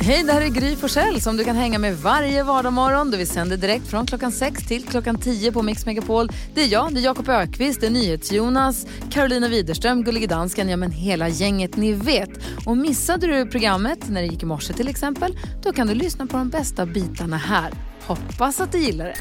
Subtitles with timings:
[0.00, 3.10] Hej, det här är Gry Forssell som du kan hänga med varje vardagsmorgon.
[3.10, 6.28] Vi sänder direkt från klockan 6 till klockan 10 på Mix Megapol.
[6.54, 10.76] Det är jag, det är Jakob Ökvist, det är NyhetsJonas, Carolina Widerström, Gullige Dansken, ja
[10.76, 12.30] men hela gänget ni vet.
[12.66, 16.26] Och missade du programmet när det gick i morse till exempel, då kan du lyssna
[16.26, 17.72] på de bästa bitarna här.
[18.06, 19.16] Hoppas att du gillar det.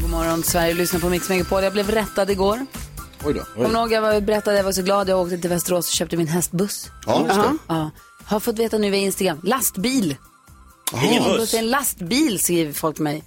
[0.00, 1.62] God morgon Sverige, lyssna på Mix Megapol.
[1.64, 2.66] Jag blev rättad igår.
[3.24, 3.40] Oj då.
[3.40, 5.08] Kommer ni ihåg, jag var- berättade jag var så glad.
[5.08, 6.90] Jag åkte till Västerås och köpte min hästbuss.
[7.06, 7.56] Ja, just det.
[7.68, 7.90] Ja.
[8.30, 10.16] Har fått veta nu via Instagram, lastbil.
[11.04, 11.54] Ingen En buss.
[11.54, 13.22] är en lastbil skriver folk till mig.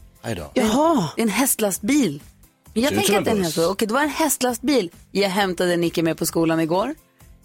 [0.53, 1.09] Jaha.
[1.15, 2.21] Det är en hästlastbil.
[2.73, 3.45] Men jag tänker att det är en en buss.
[3.55, 3.71] hästlastbil.
[3.71, 4.91] Okej, det var en hästlastbil.
[5.11, 6.95] Jag hämtade Nicke med på skolan igår.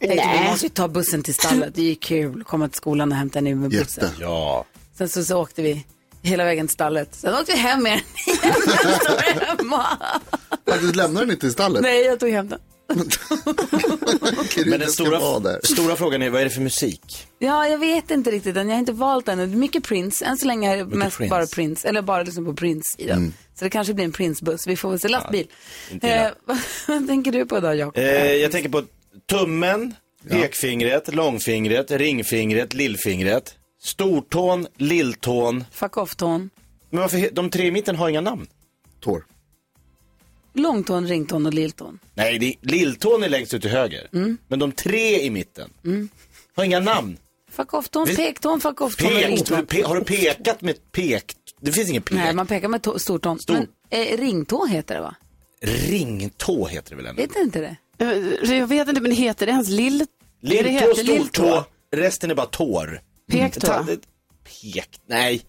[0.01, 1.75] Tänkte, vi måste ju ta bussen till stallet.
[1.75, 4.05] Det är ju kul att komma till skolan och hämta henne med bussen.
[4.05, 4.13] Jätte.
[4.21, 4.65] Ja.
[4.99, 5.87] Sen så, så åkte vi
[6.23, 7.15] hela vägen till stallet.
[7.15, 7.93] Sen åkte vi hem med
[8.27, 8.55] den igen.
[8.83, 9.87] Den står hemma.
[10.69, 11.83] Faktiskt lämnar den inte i stallet.
[11.83, 12.59] Nej, jag tog hem den.
[14.66, 15.20] Men den stora,
[15.62, 17.27] stora frågan är, vad är det för musik?
[17.38, 18.69] Ja, jag vet inte riktigt än.
[18.69, 19.38] Jag har inte valt den.
[19.38, 20.24] Det är mycket Prince.
[20.24, 21.30] Än så länge är det mest Prince.
[21.30, 21.88] bara Prince.
[21.88, 23.16] Eller bara liksom på Prince i den.
[23.16, 23.32] Mm.
[23.54, 24.66] Så det kanske blir en Prince-buss.
[24.66, 25.09] Vi får väl se.
[25.09, 25.46] Lastbil.
[25.90, 26.26] illa.
[26.26, 27.98] eh, vad, vad tänker du på då, Jakob?
[27.98, 28.82] Eh, jag tänker på
[29.30, 29.95] tummen,
[30.29, 35.65] pekfingret, långfingret, ringfingret, lillfingret, stortån, lilltån.
[35.73, 36.51] Fuck off-tån.
[36.91, 38.46] Men varför, de tre i mitten har inga namn?
[39.01, 39.24] Tår.
[40.54, 41.99] Långtån, ringtån och lilltån.
[42.15, 44.09] Nej, det, lilltån är längst ut till höger.
[44.49, 45.71] Men de tre i mitten
[46.57, 47.16] har inga namn.
[47.51, 49.66] Fuck off-tån, pektån, fuck off-tån och ringtån.
[49.66, 51.24] pe, har du pekat med pek?
[51.60, 52.15] Det finns ingen pek.
[52.15, 53.38] Nej, man pekar med tå- stortån.
[53.38, 53.54] Stor.
[53.54, 55.15] Men eh, ringtå heter det va?
[55.60, 57.23] Ringtå heter det väl ändå?
[57.23, 57.76] Vet du inte det?
[57.99, 60.07] Jag, jag vet inte, men heter det ens lill...
[60.41, 61.65] det Lilltå, stortå,
[61.96, 63.01] resten är bara tår.
[63.30, 63.85] Pektå?
[64.44, 65.43] Pek, nej.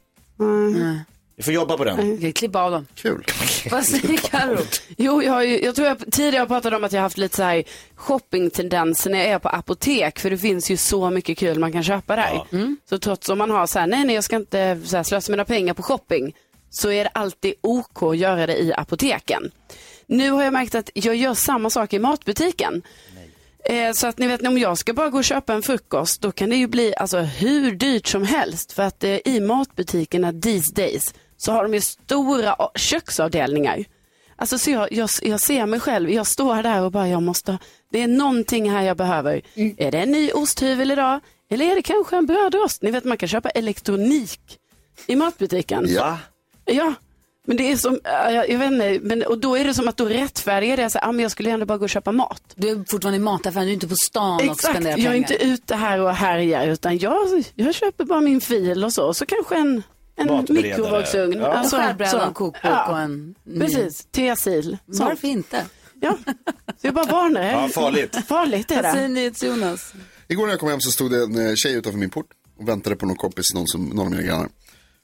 [1.39, 2.13] Vi får jobba på den.
[2.17, 2.87] Okej, klipp av dem.
[2.95, 3.25] Kul.
[3.71, 4.57] Vad säger Karo?
[4.97, 7.35] Jo, jag, har ju, jag tror jag tidigare pratade om att jag har haft lite
[7.35, 7.63] så här
[7.95, 11.83] shoppingtendenser när jag är på apotek, för det finns ju så mycket kul man kan
[11.83, 12.41] köpa där.
[12.89, 15.31] Så trots om man har så här, nej, nej, jag ska inte så här, slösa
[15.31, 16.35] mina pengar på shopping,
[16.69, 19.51] så är det alltid OK att göra det i apoteken.
[20.05, 22.81] Nu har jag märkt att jag gör samma sak i matbutiken.
[23.65, 26.31] Eh, så att ni vet, om jag ska bara gå och köpa en frukost, då
[26.31, 28.71] kan det ju bli alltså, hur dyrt som helst.
[28.71, 33.85] För att eh, i matbutikerna these days så har de ju stora köksavdelningar.
[34.35, 37.57] Alltså så jag, jag, jag ser mig själv, jag står där och bara, jag måste,
[37.91, 39.41] det är någonting här jag behöver.
[39.55, 41.19] Är det en ny osthyvel idag?
[41.51, 42.81] Eller är det kanske en brödrost?
[42.81, 44.57] Ni vet, man kan köpa elektronik
[45.07, 45.85] i matbutiken.
[45.87, 46.17] Ja.
[46.65, 46.93] Ja,
[47.47, 49.87] men det är som, ja, jag, jag vet inte, men, och då är det som
[49.87, 52.41] att då rättfärdigar det, så, ah, men jag skulle ändå bara gå och köpa mat.
[52.55, 55.11] Du är fortfarande i mataffären, du är inte på stan och Exakt, spenderar jag är
[55.11, 55.15] pengar.
[55.15, 59.07] inte ute här och härjar utan jag, jag köper bara min fil och så.
[59.07, 59.83] Och så kanske en,
[60.19, 61.39] en mikrovågsugn.
[61.39, 61.63] Ja.
[61.63, 62.19] En skärbräda, så.
[62.19, 63.35] en kokbok Ja, och en...
[63.43, 64.77] ny- Precis, tesil.
[64.91, 65.03] Så.
[65.03, 65.65] Varför inte?
[66.01, 66.17] Ja.
[66.81, 67.41] Så jag bara varnar.
[67.43, 68.15] Ja, farligt.
[68.27, 69.13] Farligt är Vad säger det.
[69.13, 69.93] NyhetsJonas?
[70.27, 72.27] Igår när jag kom hem så stod det en eh, tjej utanför min port
[72.59, 74.49] och väntade på någon kompis, någon, som, någon av mina grannar.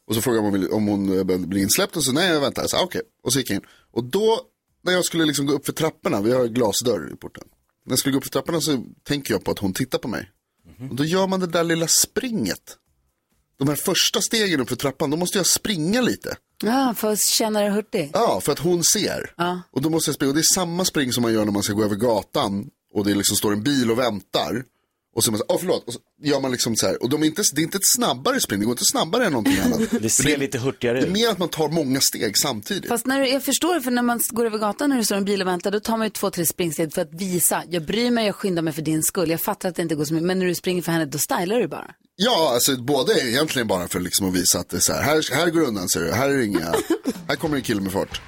[0.08, 2.30] Och så frågade jag om hon, om hon eh, behövde bli insläppt och så nej
[2.34, 2.64] jag väntar.
[2.64, 3.02] Jag sa okej.
[3.24, 3.62] Och så gick jag in.
[3.92, 4.42] Och då
[4.84, 7.44] när jag skulle liksom gå upp för trapporna, vi har glasdörr i porten.
[7.86, 10.08] När jag skulle gå upp för trapporna så tänker jag på att hon tittar på
[10.08, 10.32] mig.
[10.90, 12.78] Och då gör man det där lilla springet.
[13.60, 16.36] De här första stegen upp för trappan, då måste jag springa lite.
[16.64, 18.12] Ja, för att känna dig hurtig.
[18.14, 19.34] Ja, för att hon ser.
[19.72, 20.30] Och då måste jag springa.
[20.30, 22.68] Och det är samma spring som man gör när man ska gå över gatan.
[22.94, 24.64] Och det liksom står en bil och väntar.
[25.16, 25.88] Och så är man så, åh förlåt.
[25.88, 27.04] Och så gör man liksom så här.
[27.04, 29.32] Och de är inte, det är inte ett snabbare spring, det går inte snabbare än
[29.32, 29.80] någonting annat.
[30.02, 31.14] Det ser lite hurtigare Det är ut.
[31.14, 32.88] mer att man tar många steg samtidigt.
[32.90, 35.26] Fast när du, jag förstår, för när man går över gatan när det står en
[35.26, 38.12] bil och väntar, då tar man ju två, tre springsteg för att visa, jag bryr
[38.12, 39.30] mig, jag skyndar mig för din skull.
[39.30, 41.18] Jag fattar att det inte går så mycket, men när du springer för henne, då
[41.18, 41.92] stylar du bara.
[42.18, 45.02] Ja, alltså båda är egentligen bara för liksom att visa att det är så här,
[45.02, 46.74] här, här går det undan ser du, här är det inga,
[47.28, 48.22] här kommer en kille med fart.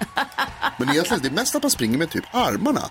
[0.79, 2.89] Men egentligen, det är mest att man springer med typ armarna.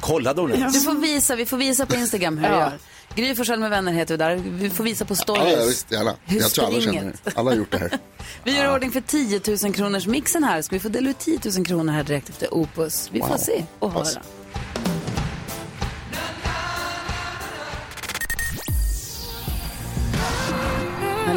[0.00, 0.74] Kollade hon ens?
[0.74, 2.78] Du får visa, vi får visa på Instagram hur du gör.
[3.14, 4.36] Gry Forssell med vänner heter vi där.
[4.36, 5.68] Vi får visa på Ja, ja stories.
[5.68, 6.14] visst, gärna.
[6.24, 7.32] Hur Jag tror alla känner det.
[7.36, 7.98] Alla har gjort det här.
[8.44, 10.62] Vi gör i ordning för 10 000 kronors mixen här.
[10.62, 13.08] Ska vi få dela ut 10 000 kronor här direkt efter Opus?
[13.12, 13.36] Vi får Wow.
[13.36, 14.04] se och höra.
[14.04, 14.18] Pass.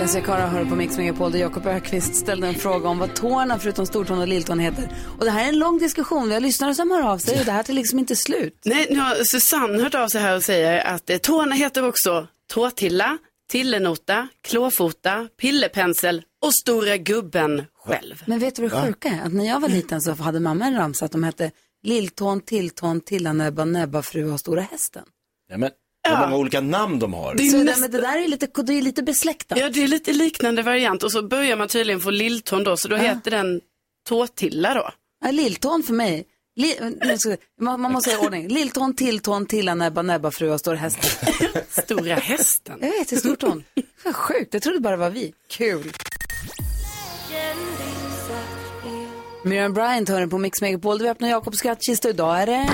[0.02, 3.60] Alessia Cara hör på Mix Megapol där Jakob Ökvist ställde en fråga om vad tårna
[3.60, 4.90] förutom stortån och lilltån heter.
[5.20, 6.28] Och det här är en lång diskussion.
[6.28, 8.62] Vi har lyssnare som hör av sig och det här är liksom inte slut.
[8.66, 12.28] Nej, nu har Susanne hört av sig här och säger att eh, tårna heter också
[12.54, 13.18] tåtilla,
[13.52, 18.24] tillenota, klåfota, pillepensel och stora gubben själv.
[18.26, 19.22] Men vet du vad det sjuka är?
[19.26, 21.52] Att när jag var liten så hade mamma en ramsa att de hette
[21.84, 25.04] lilltån, tilltån, tillanäbba, näbba, fru och stora hästen.
[25.50, 25.70] Ja, men,
[26.10, 27.36] vad många olika namn de har.
[27.36, 29.58] Det är Så det, där är lite, det är lite besläktat.
[29.58, 32.88] Ja, det är lite liknande variant och så börjar man tydligen få lilltån då, så
[32.88, 33.62] då heter den
[34.10, 34.92] tåtilla då.
[35.26, 36.26] Ja, lilltån för mig
[36.56, 38.48] Li, nu ska, man, man måste säga ordning.
[38.48, 41.34] Lilltån, tilltån, tilla, näbba, näbba, frua, stor hästen.
[41.84, 42.78] Stora hästen.
[42.82, 43.64] Jag vet, det är stortån.
[44.04, 45.34] Vad sjukt, jag trodde bara det var vi.
[45.50, 45.92] Kul.
[49.44, 51.00] Miriam Bryant hör den på Mix Megapol.
[51.02, 52.10] Vi öppnar Jakobs skattkista.
[52.10, 52.70] Idag är det...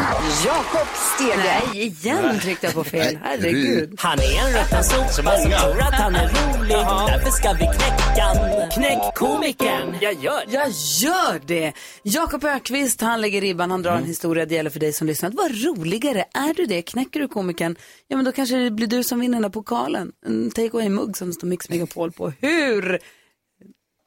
[0.46, 1.38] Jakob Stege.
[1.38, 3.18] Nej, igen tryckte jag på fel.
[3.24, 3.96] Herregud.
[4.00, 6.78] Han är en rätta sopa som tror att han är rolig.
[7.08, 8.70] Därför ska vi knäcka.
[8.74, 9.96] Knäck komikern.
[10.02, 10.54] Jag gör det.
[10.54, 10.70] Jag
[11.02, 11.74] gör det!
[12.04, 14.46] Jakob Ökvist, han lägger ribban, han drar en historia.
[14.46, 15.32] Det gäller för dig som lyssnar.
[15.32, 16.82] Vad roligare, är du det?
[16.82, 17.76] Knäcker du komikern?
[18.08, 20.12] Ja, men då kanske det blir du som vinner den här pokalen.
[20.26, 22.34] En take away-mugg som står Mix Megapol på.
[22.42, 23.00] Hur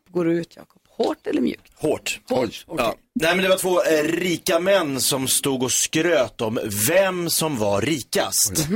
[0.09, 0.80] går du ut, Jakob?
[1.05, 1.73] Hårt eller mjukt?
[1.75, 2.20] Hårt.
[2.29, 2.64] Hårt.
[2.67, 2.85] okej.
[2.87, 2.94] Ja.
[3.20, 6.58] Nej men det var två eh, rika män som stod och skröt om
[6.88, 8.69] vem som var rikast.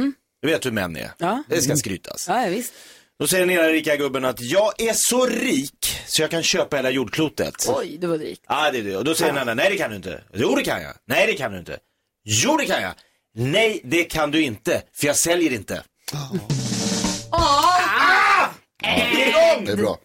[0.43, 1.11] Du vet hur män är.
[1.19, 1.43] Ja.
[1.49, 2.27] Det ska skrytas.
[2.29, 2.73] Ja, ja, visst.
[3.19, 6.77] Då säger den ena rika gubben att jag är så rik så jag kan köpa
[6.77, 7.55] hela jordklotet.
[7.69, 8.41] Oj, du var rik.
[8.49, 8.97] Ja, det är det.
[8.97, 10.23] Och då säger den andra, nej det kan du inte.
[10.35, 10.93] Jo, det kan jag.
[11.07, 11.79] Nej, det kan du inte.
[12.25, 12.93] Jo, det kan jag.
[13.37, 15.83] Nej, det kan du inte, för jag säljer inte.
[17.31, 18.49] Ah!
[18.81, 19.65] Det är igång!
[19.67, 19.99] Det är bra.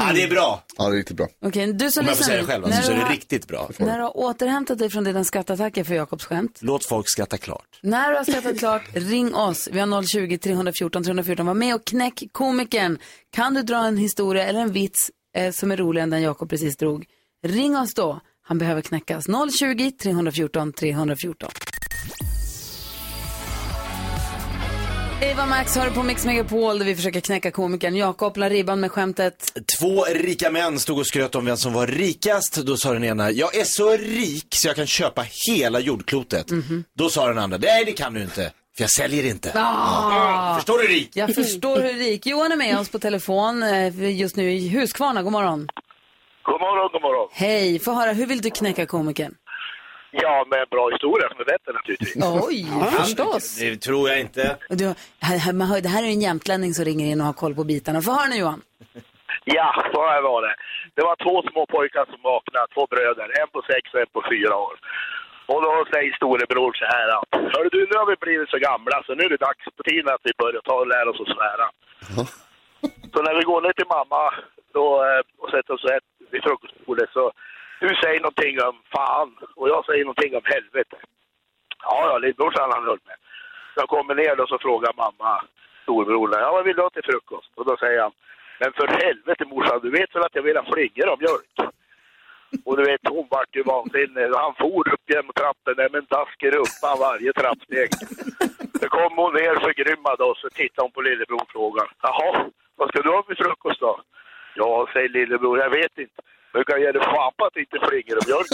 [0.00, 0.62] Ja, det är bra.
[0.76, 1.28] Ja, det är riktigt bra.
[1.42, 2.94] Okej, du som Om jag får lyssnar säga det nu, själv, när alltså, så är
[2.94, 3.70] du det har- riktigt bra.
[3.78, 6.58] När du har återhämtat dig från dina skattattacker för Jakobs skämt.
[6.62, 7.78] Låt folk skratta klart.
[7.82, 9.68] När du har skrattat klart, ring oss.
[9.72, 11.46] Vi har 020 314 314.
[11.46, 12.98] Var med och knäck komikern.
[13.32, 16.50] Kan du dra en historia eller en vits eh, som är roligare än den Jakob
[16.50, 17.04] precis drog?
[17.46, 18.20] Ring oss då.
[18.42, 19.26] Han behöver knäckas.
[19.58, 20.72] 020 314
[25.22, 27.96] Eva Max hör på Mix Megapol där vi försöker knäcka komikern.
[27.96, 29.52] Jakob la ribban med skämtet.
[29.80, 32.56] Två rika män stod och skröt om vem som var rikast.
[32.56, 36.46] Då sa den ena, jag är så rik så jag kan köpa hela jordklotet.
[36.96, 39.52] Då sa den andra, nej det kan du inte, för jag säljer inte.
[39.54, 41.10] Ah, Förstår du rik?
[41.14, 42.26] jag förstår hur rik.
[42.26, 45.22] Johan är med oss på telefon eh, just nu i Huskvarna.
[45.22, 45.68] God morgon.
[46.42, 47.28] God morgon, god morgon.
[47.32, 49.34] Hej, få höra, hur vill du knäcka komikern?
[50.22, 52.16] Ja, med en bra historia som är bättre naturligtvis.
[52.48, 52.66] Oj,
[53.00, 53.58] förstås.
[53.60, 54.56] Det tror jag inte.
[54.70, 54.84] Och Du,
[55.20, 57.54] här, här, man hör, det här är en jämtlänning som ringer in och har koll
[57.54, 58.02] på bitarna.
[58.02, 58.62] Få höra nu Johan.
[59.44, 60.54] Ja, så här var det.
[60.96, 64.22] Det var två små pojkar som vaknade, två bröder, en på sex och en på
[64.32, 64.74] fyra år.
[65.52, 68.96] Och då säger storebror så här att, hörru du, nu har vi blivit så gamla
[69.06, 71.34] så nu är det dags på tiden att vi börjar ta och lära oss att
[71.36, 71.66] svära.
[73.12, 74.22] Så när vi går ner till mamma
[74.76, 75.84] då, eh, och sätter oss
[76.32, 77.24] vid frukostbordet så
[77.88, 80.96] du säger någonting om fan och jag säger någonting om helvete.
[81.82, 83.18] Ja, ja, lillbrorsan han höll med.
[83.76, 85.44] Jag kommer ner och så frågar mamma
[85.82, 87.50] storebror, ja vad vill du ha till frukost?
[87.54, 88.12] Och då säger han,
[88.60, 91.54] men för helvete morsan, du vet väl att jag vill ha flingor och mjölk?
[92.64, 94.34] Och du vet, hon vart ju vansinnig.
[94.34, 97.90] Han for upp genom trappen där med en dask i rumpan varje trappsteg.
[98.80, 102.88] Så kom hon ner förgrymmad och så tittade hon på lillebror och frågade, jaha, vad
[102.88, 104.00] ska du ha för frukost då?
[104.54, 106.22] Ja, säger lillebror, jag vet inte.
[106.56, 108.50] Men kan ge dig fan på att det inte flingor och mjölk.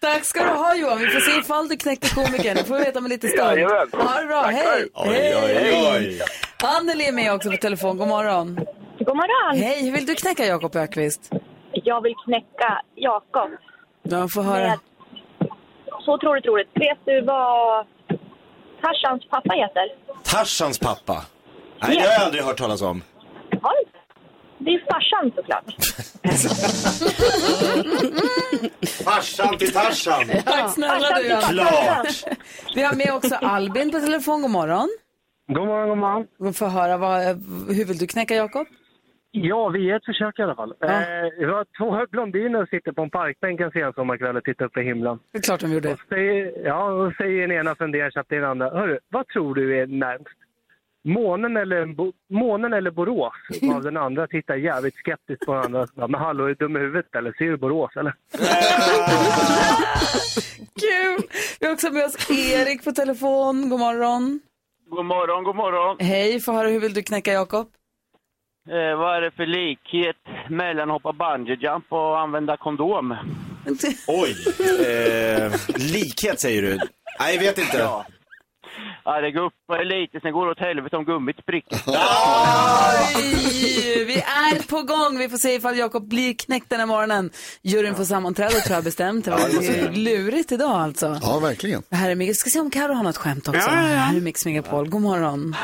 [0.00, 0.98] Tack ska du ha Johan.
[0.98, 2.56] Vi får se ifall du knäckte komikern.
[2.56, 3.48] Det får vi veta om en liten stund.
[3.58, 3.88] Jajamän.
[3.92, 4.88] Ha det bra, Tack hej.
[4.94, 6.20] Oj, oj, oj.
[6.64, 7.96] Anneli är med också på telefon.
[7.98, 8.54] God morgon.
[8.98, 9.56] God morgon.
[9.62, 11.30] Hej, hur vill du knäcka Jakob Ökvist?
[11.72, 13.50] Jag vill knäcka Jakob.
[14.02, 14.66] Ja, få höra.
[14.68, 14.78] Med-
[16.04, 16.68] Så otroligt roligt.
[16.74, 17.86] Vet du vad
[18.82, 19.82] Tarzans pappa heter?
[20.24, 21.22] Tarzans pappa.
[21.82, 23.02] Nej, det har jag aldrig hört talas om.
[23.62, 23.98] Har du inte?
[24.58, 25.64] Det är farsan såklart.
[29.04, 30.24] Farsan till Tarzan.
[30.44, 31.28] Tack snälla du.
[31.28, 32.24] Klart.
[32.74, 34.42] Vi har med också Albin på telefon.
[34.42, 34.88] God morgon.
[35.48, 36.54] God morgon, god morgon.
[36.54, 37.22] Få höra, vad,
[37.76, 38.66] hur vill du knäcka Jakob?
[39.32, 40.74] Ja, vi är ett försök i alla fall.
[40.80, 40.86] Ja.
[40.86, 44.64] Eh, vi har två blondiner som sitter på en parkbänk en sen sommarkväll och tittar
[44.64, 45.18] upp i himlen.
[45.32, 45.96] Det är klart de gjorde.
[46.08, 48.70] Säger, ja, och säger den ena fundersamt till den andra.
[48.70, 50.39] Hörru, vad tror du är närmst?
[51.04, 51.94] Månen eller,
[52.34, 53.32] månen eller Borås?
[53.74, 55.86] Av den andra tittar jävligt skeptiskt på den andra.
[55.94, 57.32] Bara, Men hallå, är du dum i huvudet eller?
[57.32, 58.14] Ser du Borås eller?
[60.80, 61.28] Kul!
[61.60, 63.68] Vi har också med oss Erik på telefon.
[63.70, 64.40] God morgon.
[64.90, 65.96] God morgon, god morgon.
[66.00, 67.66] Hej, få höra, hur vill du knäcka Jakob?
[68.68, 70.16] Eh, vad är det för likhet
[70.50, 73.12] mellan hoppa bungee jump och använda kondom?
[74.08, 74.36] Oj.
[74.86, 76.78] Eh, likhet säger du.
[77.20, 77.78] Nej, jag vet inte.
[77.78, 78.06] Ja.
[79.04, 79.52] Ja, det går upp
[79.84, 81.78] lite, sen går det åt helvete om gummit spricker.
[83.16, 85.18] Oj, vi är på gång.
[85.18, 87.30] Vi får se ifall Jakob blir knäckt den här morgonen.
[87.62, 89.24] Juryn får sammanträda tror jag bestämt.
[89.24, 91.18] Det var lurigt idag alltså.
[91.22, 91.82] Ja, verkligen.
[91.90, 92.36] Det här är Mix.
[92.38, 93.70] Ska se om Karo har något skämt också.
[93.70, 94.88] Här är Mix Megapol.
[94.88, 95.56] God morgon.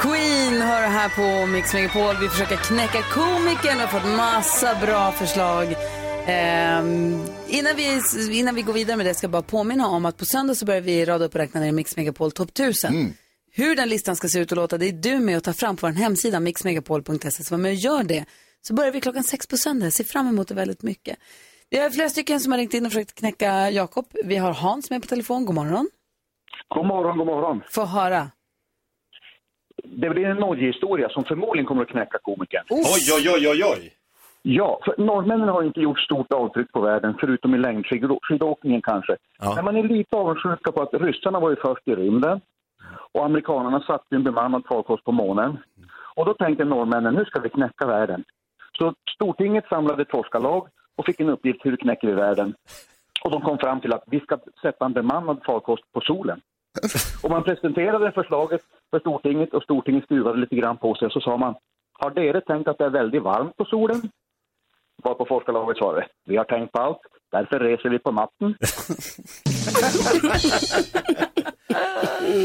[0.00, 2.16] Queen hör här på Mix Megapol.
[2.20, 3.76] Vi försöker knäcka komikern.
[3.76, 5.66] Vi har fått massa bra förslag.
[6.28, 8.00] Ehm, innan, vi,
[8.38, 10.66] innan vi går vidare med det ska jag bara påminna om att på söndag så
[10.66, 12.92] börjar vi rada upp och räkna ner Mix Megapol topp 1000.
[13.52, 15.76] hur den listan ska se ut och låta, det är du med att ta fram
[15.76, 17.30] på vår hemsida mixmegapol.se.
[17.30, 18.24] Så var med och gör det.
[18.60, 19.86] Så börjar vi klockan sex på söndag.
[19.86, 21.18] Jag ser fram emot det väldigt mycket.
[21.70, 24.06] Vi har flera stycken som har ringt in och försökt knäcka Jakob.
[24.24, 25.44] Vi har Hans med på telefon.
[25.44, 25.88] God morgon.
[26.68, 27.62] God morgon, god morgon.
[27.70, 28.30] Få höra.
[29.84, 32.64] Det blir en Norge-historia som förmodligen kommer att knäcka komikern.
[32.70, 33.92] Oj, oj, oj, oj, oj.
[34.50, 39.16] Ja, för norrmännen har inte gjort stort avtryck på världen, förutom i längdskidåkningen kanske.
[39.38, 39.52] Ja.
[39.56, 42.40] Men man är lite avundsjuka på att ryssarna var ju först i rymden
[43.12, 45.58] och amerikanerna satte en bemannad farkost på månen.
[46.14, 48.24] Och då tänkte norrmännen, nu ska vi knäcka världen.
[48.78, 52.54] Så Stortinget samlade ett forskarlag och fick en uppgift, hur knäcker vi världen?
[53.24, 56.40] Och de kom fram till att vi ska sätta en bemannad farkost på solen.
[57.22, 61.20] Och man presenterade förslaget för Stortinget och Stortinget skruvade lite grann på sig och så
[61.20, 61.54] sa man,
[61.92, 64.10] har dere tänkt att det är väldigt varmt på solen?
[65.02, 67.00] Var på forskarlaget svarade, vi har tänkt på allt,
[67.32, 68.54] därför reser vi på natten.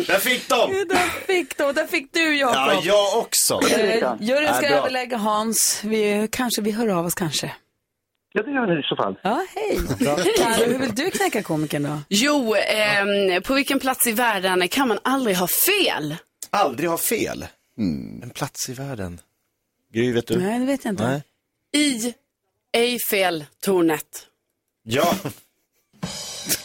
[0.07, 0.71] Där fick de!
[0.89, 2.55] Där fick du, där fick du Jakob.
[2.55, 3.59] Ja, jag också.
[3.77, 5.81] Eh, juryn ska överlägga Hans.
[5.83, 7.55] Vi, kanske vi hör av oss kanske.
[8.33, 9.19] Ja, det gör ni i så fall.
[9.21, 9.79] Ja, hej.
[10.37, 11.97] Karo, hur vill du knäcka komikern då?
[12.09, 16.15] Jo, ehm, på vilken plats i världen kan man aldrig ha fel?
[16.49, 17.45] Aldrig ha fel.
[18.23, 19.19] En plats i världen.
[19.93, 20.37] Gry, vet du?
[20.39, 21.07] Nej, det vet jag inte.
[21.07, 21.23] Nej.
[21.83, 22.13] I
[22.73, 24.27] Eiffeltornet.
[24.83, 25.15] Ja.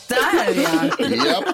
[0.09, 0.17] Där
[1.27, 1.45] ja.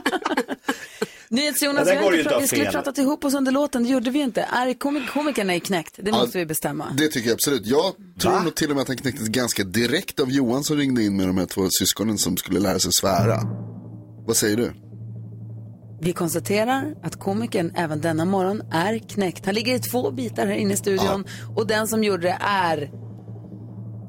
[1.28, 3.88] NyhetsJonas, Ja, där vi, har inte pra- vi skulle pratat ihop oss under låten, det
[3.88, 4.42] gjorde vi inte.
[4.42, 5.98] Är komik komikern är knäckt?
[6.02, 6.86] Det måste vi bestämma.
[6.98, 7.66] Det tycker jag absolut.
[7.66, 11.02] Jag tror nog till och med att han knäcktes ganska direkt av Johan som ringde
[11.02, 13.40] in med de här två syskonen som skulle lära sig svära.
[14.26, 14.72] Vad säger du?
[16.00, 19.46] Vi konstaterar att komikern även denna morgon är knäckt.
[19.46, 21.24] Han ligger i två bitar här inne i studion
[21.56, 22.90] och den som gjorde det är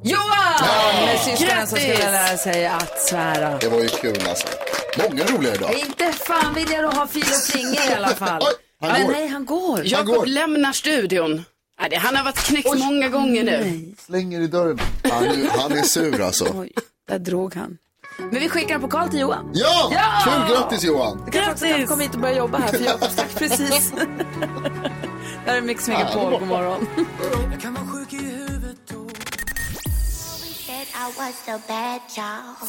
[0.09, 1.05] Johan!
[1.05, 3.57] Med syskonen som skulle lära sig att svära.
[3.57, 4.47] Det var ju kul alltså.
[5.09, 5.74] Många roliga idag.
[5.74, 8.41] Inte fan vill jag då ha fil och finger i alla fall.
[8.41, 9.12] Oj, han Men går.
[9.12, 9.81] nej, han går.
[9.85, 11.45] Jakob lämnar studion.
[11.89, 13.93] Det, han har varit knäckt många gånger nu.
[14.05, 14.79] Slänger i dörren.
[15.12, 16.45] Han, är- han är sur alltså.
[16.55, 16.71] Oj,
[17.07, 17.77] där drog han.
[18.17, 19.51] Men vi skickar en pokal till Johan.
[19.53, 19.91] Ja!
[19.91, 20.24] Ja!
[20.47, 21.21] Kul, grattis Johan!
[21.25, 23.91] Du kanske också kan komma hit och börja jobba här, för Jakob stack precis.
[25.45, 26.88] Det här är Mix Megapol, god morgon.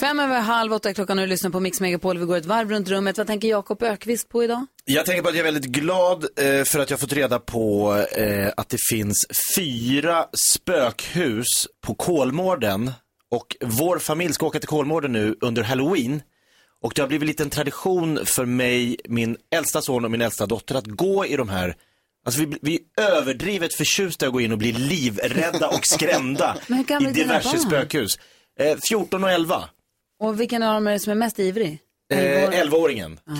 [0.00, 2.18] Fem över halv åtta är klockan och du lyssnar på Mix Megapol.
[2.18, 3.18] Vi går ett varv runt rummet.
[3.18, 4.66] Vad tänker Jakob Ökvist på idag?
[4.84, 7.94] Jag tänker på att jag är väldigt glad eh, för att jag fått reda på
[8.12, 11.46] eh, att det finns fyra spökhus
[11.86, 12.92] på Kolmården.
[13.30, 16.22] Och vår familj ska åka till Kolmården nu under Halloween.
[16.82, 20.46] Och det har blivit lite en tradition för mig, min äldsta son och min äldsta
[20.46, 21.76] dotter att gå i de här
[22.26, 26.78] Alltså vi, vi är överdrivet förtjusta att gå in och bli livrädda och skrämda Men
[26.78, 27.66] hur gamla i är dina diverse barn?
[27.66, 28.18] spökhus.
[28.60, 29.68] Eh, 14 och 11.
[30.22, 31.78] Och vilken av dem är det som är mest ivrig?
[32.12, 32.88] Eh, Elva år.
[32.88, 33.18] 11-åringen.
[33.26, 33.36] Och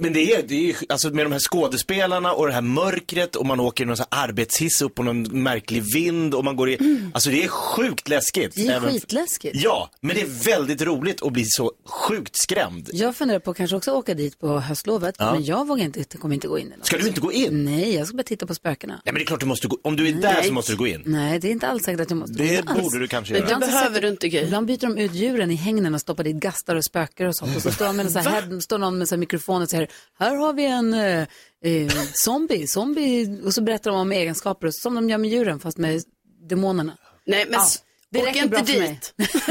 [0.00, 3.46] Men, det är, det är alltså med de här skådespelarna och det här mörkret och
[3.46, 6.70] man åker i någon sån här arbetshiss upp på någon märklig vind och man går
[6.70, 6.78] i,
[7.14, 8.52] alltså det är sjukt läskigt.
[8.54, 9.56] Det är Även- skitläskigt.
[9.62, 11.72] Ja, men det är väldigt roligt att bli så
[12.08, 12.90] sjukt skrämd.
[12.92, 15.32] Jag funderar på att kanske också åka dit på höstlovet, Ja.
[15.34, 16.86] men jag vågar inte, kommer inte gå in i.
[16.86, 17.64] Ska du inte gå in?
[17.64, 18.92] Nej, jag ska bara titta på spökena.
[18.94, 20.44] Nej men det är klart du måste gå, om du är där Nej.
[20.46, 21.02] så måste du gå in.
[21.06, 22.34] Nej, det är inte alls säkert att jag måste.
[22.42, 22.82] Det alls.
[22.82, 23.46] borde du kanske göra.
[23.48, 24.26] det behöver du inte.
[24.26, 27.56] Ibland byter de ut djuren i hängnen och stoppar dit gastar och spökar och sånt.
[27.56, 29.88] Och så står, med en så här, står någon med så här mikrofon och säger,
[30.18, 31.20] här har vi en eh,
[31.64, 33.40] eh, zombie, zombie.
[33.44, 36.02] Och så berättar de om egenskaper, som de gör med djuren fast med
[36.48, 36.98] demonerna.
[37.26, 37.66] Nej, men Ja,
[38.10, 38.88] det åk räcker inte bra för mig.
[38.88, 39.14] dit.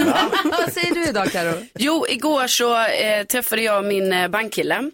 [0.59, 1.53] Vad säger du idag Karo?
[1.75, 4.91] Jo, igår så eh, träffade jag min eh, bankkille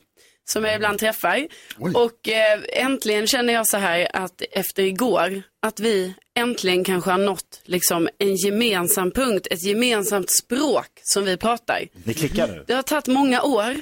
[0.50, 1.48] som jag ibland träffar.
[1.94, 7.18] Och eh, äntligen känner jag så här att efter igår, att vi äntligen kanske har
[7.18, 11.88] nått liksom en gemensam punkt, ett gemensamt språk som vi pratar.
[12.04, 12.64] Ni klickar nu.
[12.68, 13.76] Det har tagit många år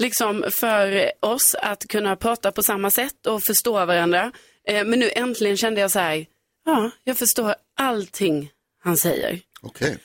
[0.00, 4.32] liksom för oss att kunna prata på samma sätt och förstå varandra.
[4.68, 6.26] Eh, men nu äntligen kände jag så här,
[6.66, 8.50] ja, jag förstår allting
[8.82, 9.40] han säger.
[9.62, 9.98] Okej.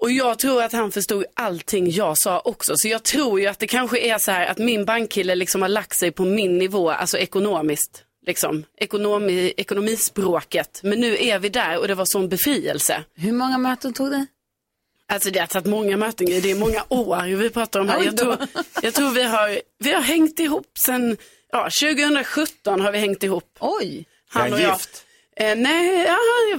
[0.00, 2.72] Och jag tror att han förstod allting jag sa också.
[2.76, 5.68] Så jag tror ju att det kanske är så här att min bankkille liksom har
[5.68, 8.04] lagt sig på min nivå, alltså ekonomiskt.
[8.26, 10.80] Liksom, ekonomi, ekonomispråket.
[10.82, 13.04] Men nu är vi där och det var sån befrielse.
[13.14, 14.26] Hur många möten tog det?
[15.12, 17.98] Alltså det har tagit många möten, det är många år vi pratar om här.
[18.00, 18.36] Oj Jag tror,
[18.82, 21.16] jag tror vi, har, vi har hängt ihop sen,
[21.52, 23.56] ja 2017 har vi hängt ihop.
[23.60, 24.04] Oj.
[24.28, 24.78] Han och jag.
[25.36, 26.16] Eh, nej, ja,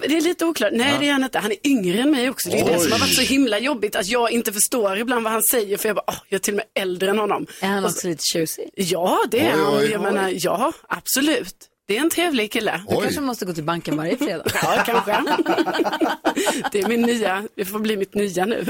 [0.07, 0.71] det är lite oklart.
[0.73, 0.99] Nej, Ja.
[0.99, 1.39] det är han inte.
[1.39, 2.49] Han är yngre än mig också.
[2.49, 3.01] Det är det som har Oj.
[3.01, 5.77] varit så himla jobbigt att jag inte förstår ibland vad han säger.
[5.77, 7.47] För jag bara, åh, jag är till och med äldre än honom.
[7.61, 8.69] Är han Och också lite tjusig?
[8.75, 9.77] Ja, det är Oj, han.
[9.77, 10.11] oj, Jag oj.
[10.11, 11.55] menar, ja, absolut.
[11.88, 12.84] Det är en trevlig kille.
[12.89, 14.46] Du kanske måste gå till banken varje fredag.
[14.54, 15.12] Ja, kanske.
[16.72, 18.65] Det är min nya, det får bli mitt nya nu.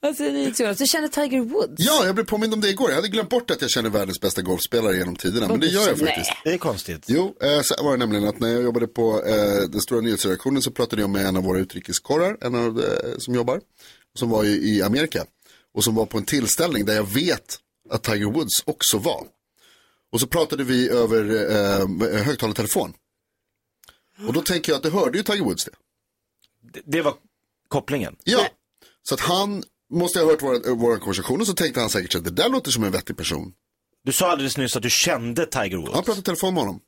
[0.00, 0.78] Vad säger ni Jonas?
[0.78, 1.74] Du känner Tiger Woods?
[1.78, 2.90] Ja, jag blev påmind om det igår.
[2.90, 5.48] Jag hade glömt bort att jag känner världens bästa golfspelare genom tiderna.
[5.48, 6.06] Men det gör jag Nej.
[6.06, 6.32] faktiskt.
[6.44, 7.04] Det är konstigt.
[7.06, 10.62] Jo, eh, så var det nämligen att när jag jobbade på eh, den stora nyhetsredaktionen
[10.62, 13.60] så pratade jag med en av våra utrikeskorrar, en av eh, som jobbar,
[14.18, 15.24] som var i Amerika.
[15.74, 17.58] Och som var på en tillställning där jag vet
[17.90, 19.26] att Tiger Woods också var.
[20.12, 22.92] Och så pratade vi över eh, högtalartelefon.
[24.26, 25.70] Och då tänker jag att det hörde ju Tiger Woods det.
[26.72, 27.14] Det, det var
[27.68, 28.16] kopplingen.
[28.24, 28.48] Ja,
[29.02, 29.62] så att han
[29.92, 32.70] måste ha hört vår, vår konversation och så tänkte han säkert att det där låter
[32.70, 33.52] som en vettig person.
[34.04, 35.94] Du sa alldeles nyss att du kände Tiger Woods.
[35.94, 36.80] Han pratade telefon med honom.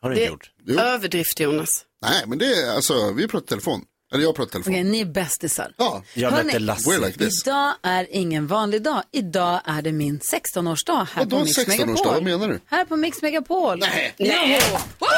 [0.00, 0.50] Har du Det inte gjort?
[0.64, 0.78] Jo.
[0.78, 1.84] är överdrift Jonas.
[2.02, 3.84] Nej, men det är alltså, vi pratar telefon.
[4.14, 4.72] Eller jag pratar telefon.
[4.72, 5.72] Okej, ni är bästisar.
[5.76, 6.90] Ja, Jag Hörni, mötte Lasse.
[6.90, 7.42] we're like this.
[7.46, 9.02] Idag är ingen vanlig dag.
[9.12, 11.86] Idag är det min 16-årsdag här Vadå på Mix 16-årsdag?
[11.86, 12.12] Megapol.
[12.14, 12.60] Vad menar du?
[12.66, 13.78] Här på Mix Megapol.
[13.78, 14.14] Nej.
[14.18, 14.60] Nej.
[14.98, 15.08] Wow!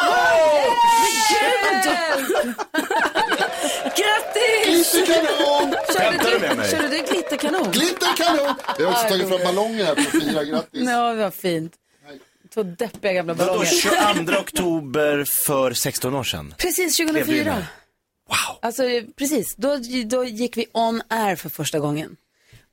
[3.97, 4.93] Grattis!
[4.93, 5.75] Glitterkanon!
[5.97, 6.71] Skämtar du med mig?
[6.71, 7.71] Körde du glitterkanon?
[7.73, 8.55] Glitterkanon!
[8.79, 10.83] Vi har också tagit fram ballonger här på fyra, grattis.
[10.88, 11.73] Ja, vad fint.
[12.55, 14.17] Två deppiga gamla Vadå, ballonger.
[14.25, 16.55] 22 oktober för 16 år sedan?
[16.59, 17.67] Precis, Blev det 2004.
[18.28, 18.59] Wow.
[18.62, 18.83] Alltså
[19.16, 22.16] precis, då, då gick vi on air för första gången.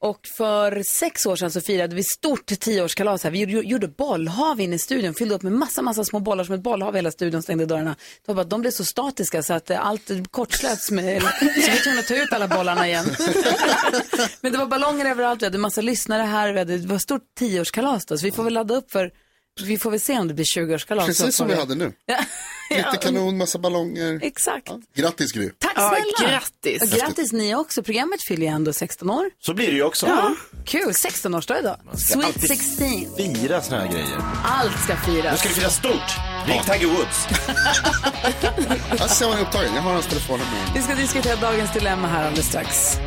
[0.04, 3.32] Och för sex år sedan så firade vi stort tioårskalas här.
[3.32, 6.62] Vi gjorde, bollhav inne i studion, fyllde upp med massa, massa små bollar som ett
[6.62, 7.90] bollhav i hela studion, stängde dörrarna.
[7.90, 11.70] Det var bara, att de blev så statiska så att allt kortslöts med, så vi
[11.70, 13.06] var tvungna ta ut alla bollarna igen.
[14.42, 17.36] Men det var ballonger överallt, vi hade massa lyssnare här, vi hade, det var stort
[17.38, 19.12] tioårskalas då, så vi får väl ladda upp för,
[19.62, 21.06] vi får väl se om det blir 20-årskalas.
[21.06, 21.94] Precis som vi hade nu.
[22.70, 22.76] Ja.
[22.76, 24.20] Glitterkanon, massa ballonger.
[24.24, 24.68] Exakt.
[24.96, 25.50] Grattis Gry.
[25.60, 26.32] Tack Ja, snälla.
[26.32, 26.82] grattis.
[26.82, 27.84] Och grattis ni också.
[27.84, 29.30] Programmet fyller ju ändå 16 år.
[29.46, 30.08] Så blir det ju också.
[30.08, 30.36] Ja.
[30.66, 31.78] Kul, 16-årsdag idag.
[31.98, 32.88] Sweet alltid 16.
[33.18, 34.18] Fira såna här grejer.
[34.46, 35.40] Allt ska Nu firas.
[35.40, 36.12] ska vi fira stort.
[36.48, 37.28] Ring Tiger Woods.
[39.00, 40.72] Jag ser man är upptagen, jag har hans telefon med.
[40.76, 42.98] Vi ska diskutera dagens dilemma här alldeles strax.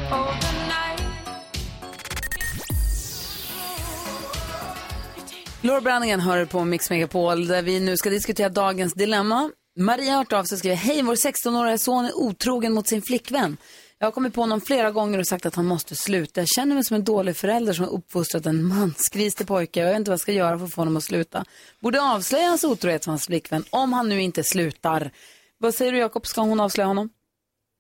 [5.62, 9.50] Laura Branningen hör på Mix Megapol där vi nu ska diskutera dagens dilemma.
[9.78, 13.02] Maria har hört av sig och skriver, hej vår 16-åriga son är otrogen mot sin
[13.02, 13.56] flickvän.
[13.98, 16.40] Jag har kommit på honom flera gånger och sagt att han måste sluta.
[16.40, 19.80] Jag känner mig som en dålig förälder som har uppfostrat en mansgris till pojke.
[19.80, 21.44] Jag vet inte vad jag ska göra för att få honom att sluta.
[21.80, 25.10] Borde avslöja hans otrohet för hans flickvän om han nu inte slutar.
[25.58, 27.10] Vad säger du Jakob, ska hon avslöja honom?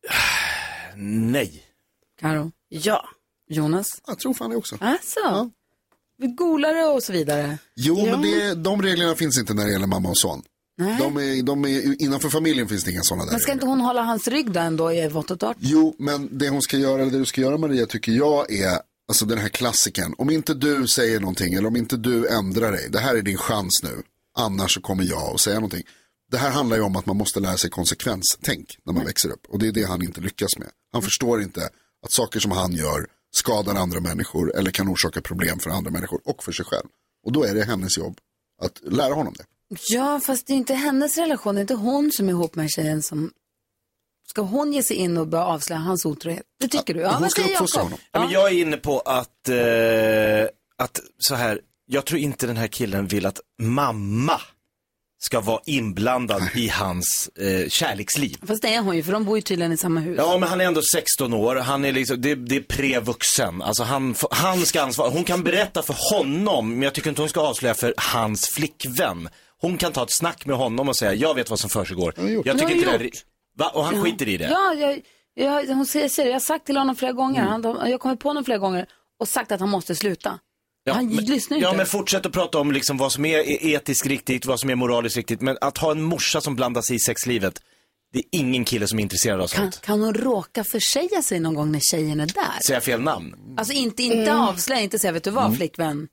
[0.96, 1.62] Nej.
[2.20, 2.52] Karo?
[2.68, 3.08] Ja.
[3.48, 4.00] Jonas?
[4.06, 4.76] Jag tror fan det också.
[4.80, 5.65] Alltså, vi
[6.18, 7.58] golare och så vidare.
[7.76, 10.42] Jo, men det, de reglerna finns inte när det gäller mamma och son.
[10.78, 10.96] Nej.
[10.98, 13.80] De är, de är, innanför familjen finns det inga sådana där Men ska inte hon
[13.80, 15.56] hålla hans rygg då ändå i vått och torrt?
[15.60, 18.78] Jo, men det hon ska göra, eller det du ska göra Maria, tycker jag är,
[19.08, 20.14] alltså den här klassiken.
[20.18, 23.36] Om inte du säger någonting, eller om inte du ändrar dig, det här är din
[23.36, 24.02] chans nu.
[24.38, 25.82] Annars så kommer jag att säga någonting.
[26.30, 29.46] Det här handlar ju om att man måste lära sig konsekvenstänk när man växer upp.
[29.48, 30.68] Och det är det han inte lyckas med.
[30.92, 31.68] Han förstår inte
[32.06, 36.20] att saker som han gör skadar andra människor eller kan orsaka problem för andra människor
[36.24, 36.86] och för sig själv.
[37.26, 38.18] Och då är det hennes jobb
[38.62, 39.44] att lära honom det.
[39.88, 41.54] Ja, fast det är inte hennes relation.
[41.54, 43.30] Det är inte hon som är ihop med tjejen som...
[44.28, 46.42] Ska hon ge sig in och börja avslöja hans otrohet?
[46.60, 47.00] Det tycker du?
[47.00, 47.90] Ja, hon vad ska säger uppfostra Jakob?
[47.90, 47.98] honom.
[48.12, 48.20] Ja.
[48.20, 52.66] men jag är inne på att, eh, att så här, jag tror inte den här
[52.66, 54.40] killen vill att mamma
[55.26, 58.36] ska vara inblandad i hans eh, kärleksliv.
[58.46, 60.16] Fast det är hon ju, för de bor ju tydligen i samma hus.
[60.18, 61.56] Ja, men han är ändå 16 år.
[61.56, 63.62] Han är liksom, det, det är prevuxen.
[63.62, 65.10] Alltså han, han ska ansvara.
[65.10, 69.28] Hon kan berätta för honom, men jag tycker inte hon ska avslöja för hans flickvän.
[69.60, 72.14] Hon kan ta ett snack med honom och säga, jag vet vad som försiggår.
[72.44, 73.10] Jag tycker inte det är...
[73.58, 73.70] Va?
[73.74, 74.48] Och han skiter i det?
[74.50, 75.02] Ja, jag,
[75.34, 77.40] jag, hon säger, jag har sagt till honom flera gånger.
[77.40, 77.52] Mm.
[77.52, 78.86] Han, jag har kommit på honom flera gånger
[79.20, 80.38] och sagt att han måste sluta.
[80.94, 81.68] Han men, lyssnar inte.
[81.68, 84.70] Ja, men fortsätt att prata om liksom vad som är e- etiskt riktigt, vad som
[84.70, 85.40] är moraliskt riktigt.
[85.40, 87.62] Men att ha en morsa som blandar sig i sexlivet,
[88.12, 89.80] det är ingen kille som är intresserad av kan, sånt.
[89.80, 92.62] kan hon råka försäga sig någon gång när tjejen är där?
[92.66, 93.34] Säga fel namn?
[93.56, 95.56] Alltså inte, inte avslöja, inte säga, vet du vad Mm.
[95.56, 96.08] flickvän,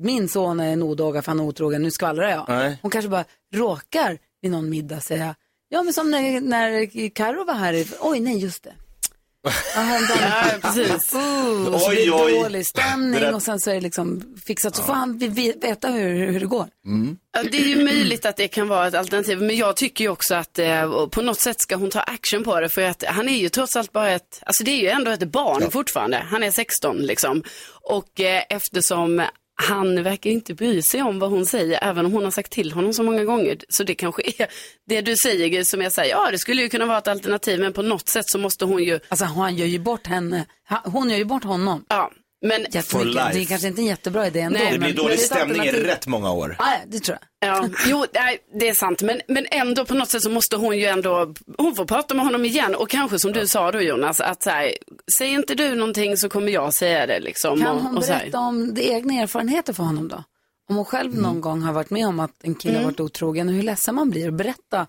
[0.00, 2.44] min son är en odåga för han är otrogen, nu skvallrar jag.
[2.48, 2.78] Nej.
[2.82, 5.34] Hon kanske bara råkar vid någon middag säga,
[5.68, 8.74] ja men som när, när Karo var här, oj nej just det.
[9.74, 10.60] Ja, häromdagen.
[10.60, 11.14] Precis.
[11.74, 12.32] Och så Oj, det oj.
[12.42, 15.28] dålig stämning Det där- och sen så är det liksom fixat, så får han vi-
[15.28, 16.66] vi- veta hur, hur det går.
[17.32, 20.10] Ja, det är ju möjligt att det kan vara ett alternativ, men jag tycker ju
[20.10, 23.28] också att eh, på något sätt ska hon ta action på det, för att han
[23.28, 26.42] är ju trots allt bara ett, alltså det är ju ändå ett barn fortfarande, han
[26.42, 27.42] är 16 liksom.
[27.82, 29.22] Och eh, eftersom
[29.56, 32.72] han verkar inte bry sig om vad hon säger, även om hon har sagt till
[32.72, 33.58] honom så många gånger.
[33.68, 34.46] Så det kanske är
[34.88, 37.72] det du säger, som jag säger, ja det skulle ju kunna vara ett alternativ, men
[37.72, 39.00] på något sätt så måste hon ju...
[39.08, 40.46] Alltså han gör ju bort henne,
[40.84, 41.84] hon gör ju bort honom.
[41.88, 42.10] Ja,
[42.46, 42.66] men...
[42.70, 43.32] Jättemycket.
[43.32, 44.58] Det är kanske inte en jättebra idé ändå.
[44.58, 46.56] det blir men- dålig stämning i rätt många år.
[46.58, 47.48] Ja, det tror jag.
[47.48, 49.02] Ja, jo, nej, det är sant.
[49.02, 52.24] Men, men ändå på något sätt så måste hon ju ändå, hon får prata med
[52.24, 52.74] honom igen.
[52.74, 54.72] Och kanske som du sa då Jonas, att så här,
[55.18, 57.60] säger inte du någonting så kommer jag säga det liksom.
[57.60, 60.24] Kan och, hon och berätta om det egna erfarenheter för honom då?
[60.68, 61.22] Om hon själv Mm.
[61.22, 63.94] någon gång har varit med om att en kille har varit otrogen och hur ledsen
[63.94, 64.86] man blir och berätta.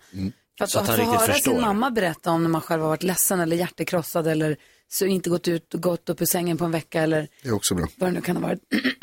[0.58, 1.52] För att, Så att han få riktigt höra förstår.
[1.52, 4.58] sin mamma berätta om när man själv har varit ledsen eller hjärtekrossad eller
[4.90, 7.54] så inte gått ut och gått upp ur sängen på en vecka eller Det är
[7.54, 7.88] också bra.
[7.98, 8.60] vad det nu kan ha varit.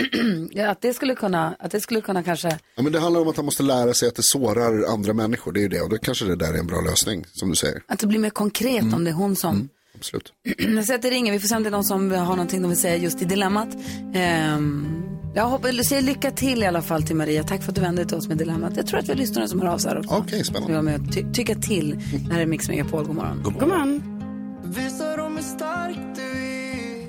[0.52, 3.28] ja, att det skulle kunna, att det skulle kunna kanske, Ja, men det handlar om
[3.28, 5.52] att han måste lära sig att det sårar andra människor.
[5.52, 5.80] Det är ju det.
[5.80, 7.82] Och då kanske det där är en bra lösning, som du säger.
[7.88, 8.94] att det blir mer konkret Mm.
[8.94, 10.32] om det är hon som Absolut.
[10.58, 12.62] Jag säger att det ringer, vi får se om det är någon som har någonting
[12.62, 13.68] de vill säga just i dilemmat.
[14.14, 14.86] Ehm,
[15.34, 17.44] jag hoppas, säger lycka till i alla fall till Maria.
[17.44, 18.76] Tack för att du vände dig till oss med dilemmat.
[18.76, 20.14] Jag tror att vi har lyssnare som hör av sig här också.
[20.14, 20.68] Okej, spännande.
[20.68, 21.98] Vi var med och ty- tycka till.
[22.28, 23.42] Det här är Mix Megapol, god morgon.
[23.42, 24.13] God morgon.
[24.76, 27.04] Visa dem hur stark du är.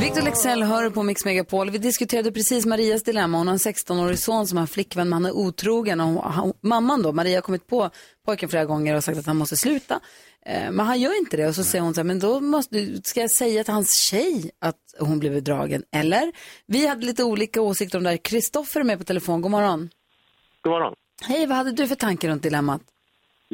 [0.00, 1.70] Victor Lexell hör på Mix Megapol.
[1.70, 3.38] Vi diskuterade precis Marias dilemma.
[3.38, 6.00] Hon har en 16-årig son som har flickvän, men han är otrogen.
[6.00, 7.90] Och hon- han, mamman då, Maria, har kommit på
[8.26, 10.00] pojken flera gånger och sagt att han måste sluta.
[10.46, 11.46] Eh, men han gör inte det.
[11.48, 14.50] Och så säger hon så här, men då måste, ska jag säga till hans tjej
[14.60, 15.82] att hon blev bedragen?
[15.92, 16.32] Eller?
[16.66, 18.16] Vi hade lite olika åsikter om det här.
[18.16, 19.40] Kristoffer är med på telefon.
[19.42, 19.90] God morgon.
[20.62, 20.94] God morgon.
[21.22, 22.80] Hej, vad hade du för tankar runt dilemmat?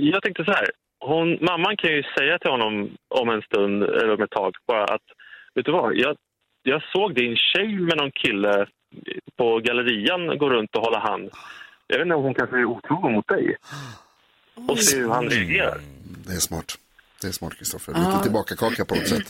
[0.01, 0.67] Jag tänkte så här.
[1.01, 4.85] Hon, mamman kan ju säga till honom om en stund, eller om ett tag, bara
[4.85, 5.07] att
[5.55, 6.17] vet du vad, jag,
[6.63, 8.67] jag såg din tjej med någon kille
[9.37, 11.31] på gallerian gå runt och hålla hand.
[11.87, 13.57] Jag vet inte om hon kanske är otrogen mot dig.
[14.69, 15.79] Och se hur han reagerar.
[16.27, 16.75] Det är smart.
[17.21, 17.93] Det är smart, Kristoffer.
[17.93, 19.27] Lite tillbaka-kaka på något sätt.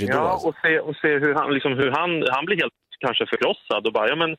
[0.00, 3.86] Ja, och se, och se hur, han, liksom, hur han, han blir helt kanske förkrossad
[3.86, 4.36] och bara, ja men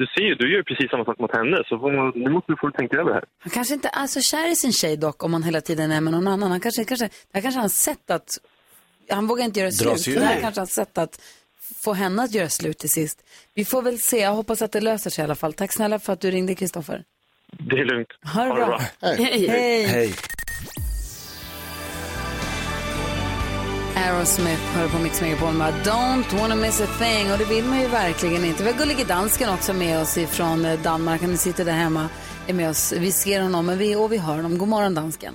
[0.00, 2.52] du ser ju, du gör ju precis samma sak mot henne så får, nu måste
[2.52, 3.24] du få tänka över det här.
[3.38, 6.00] Han kanske inte är så kär i sin tjej dock om han hela tiden är
[6.00, 6.50] med någon annan.
[6.50, 8.28] Han kanske, kanske, det här kanske är hans sätt att,
[9.10, 10.18] han vågar inte göra Dra slut.
[10.18, 11.22] Det här kanske är hans sätt att
[11.84, 13.18] få henne att göra slut till sist.
[13.54, 15.52] Vi får väl se, jag hoppas att det löser sig i alla fall.
[15.52, 17.04] Tack snälla för att du ringde Kristoffer.
[17.52, 18.08] Det är lugnt.
[18.34, 18.80] Ha det bra.
[19.00, 19.46] Hej.
[19.48, 19.84] Hej.
[19.86, 20.14] Hej.
[23.96, 27.80] Aerosmith hör på Mix Megapol med Don't wanna miss a thing och det vill man
[27.80, 28.62] ju verkligen inte.
[28.64, 31.20] Vi har Gullige Dansken också med oss ifrån eh, Danmark.
[31.22, 32.08] Han sitter där hemma,
[32.46, 32.92] är med oss.
[32.92, 34.58] Vi ser honom men vi, och vi hör honom.
[34.58, 35.34] God morgon dansken.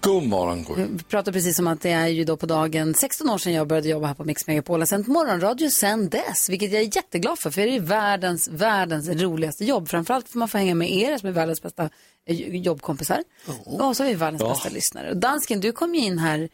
[0.00, 0.84] God morgon, Gry.
[0.90, 3.66] Vi pratar precis om att det är ju då på dagen 16 år sedan jag
[3.68, 4.74] började jobba här på Mix Megapol.
[4.74, 7.50] Jag har sänt morgonradio sen dess, vilket jag är jätteglad för.
[7.50, 9.88] För det är världens, världens roligaste jobb.
[9.88, 11.88] Framförallt får man få hänga med er som är världens bästa
[12.28, 13.22] eh, jobbkompisar.
[13.64, 14.48] Och så är vi världens Ja.
[14.48, 15.10] bästa lyssnare.
[15.10, 16.48] Och dansken, du kom ju in här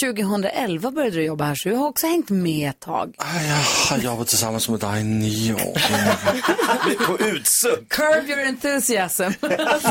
[0.00, 3.14] 2011 började du jobba här, så du har också hängt med ett tag.
[3.18, 3.56] Jag
[3.96, 5.78] har jobbat tillsammans med dig i nio år.
[7.06, 7.88] På utsugg.
[7.88, 9.22] Curb your enthusiasm.
[9.58, 9.88] alltså,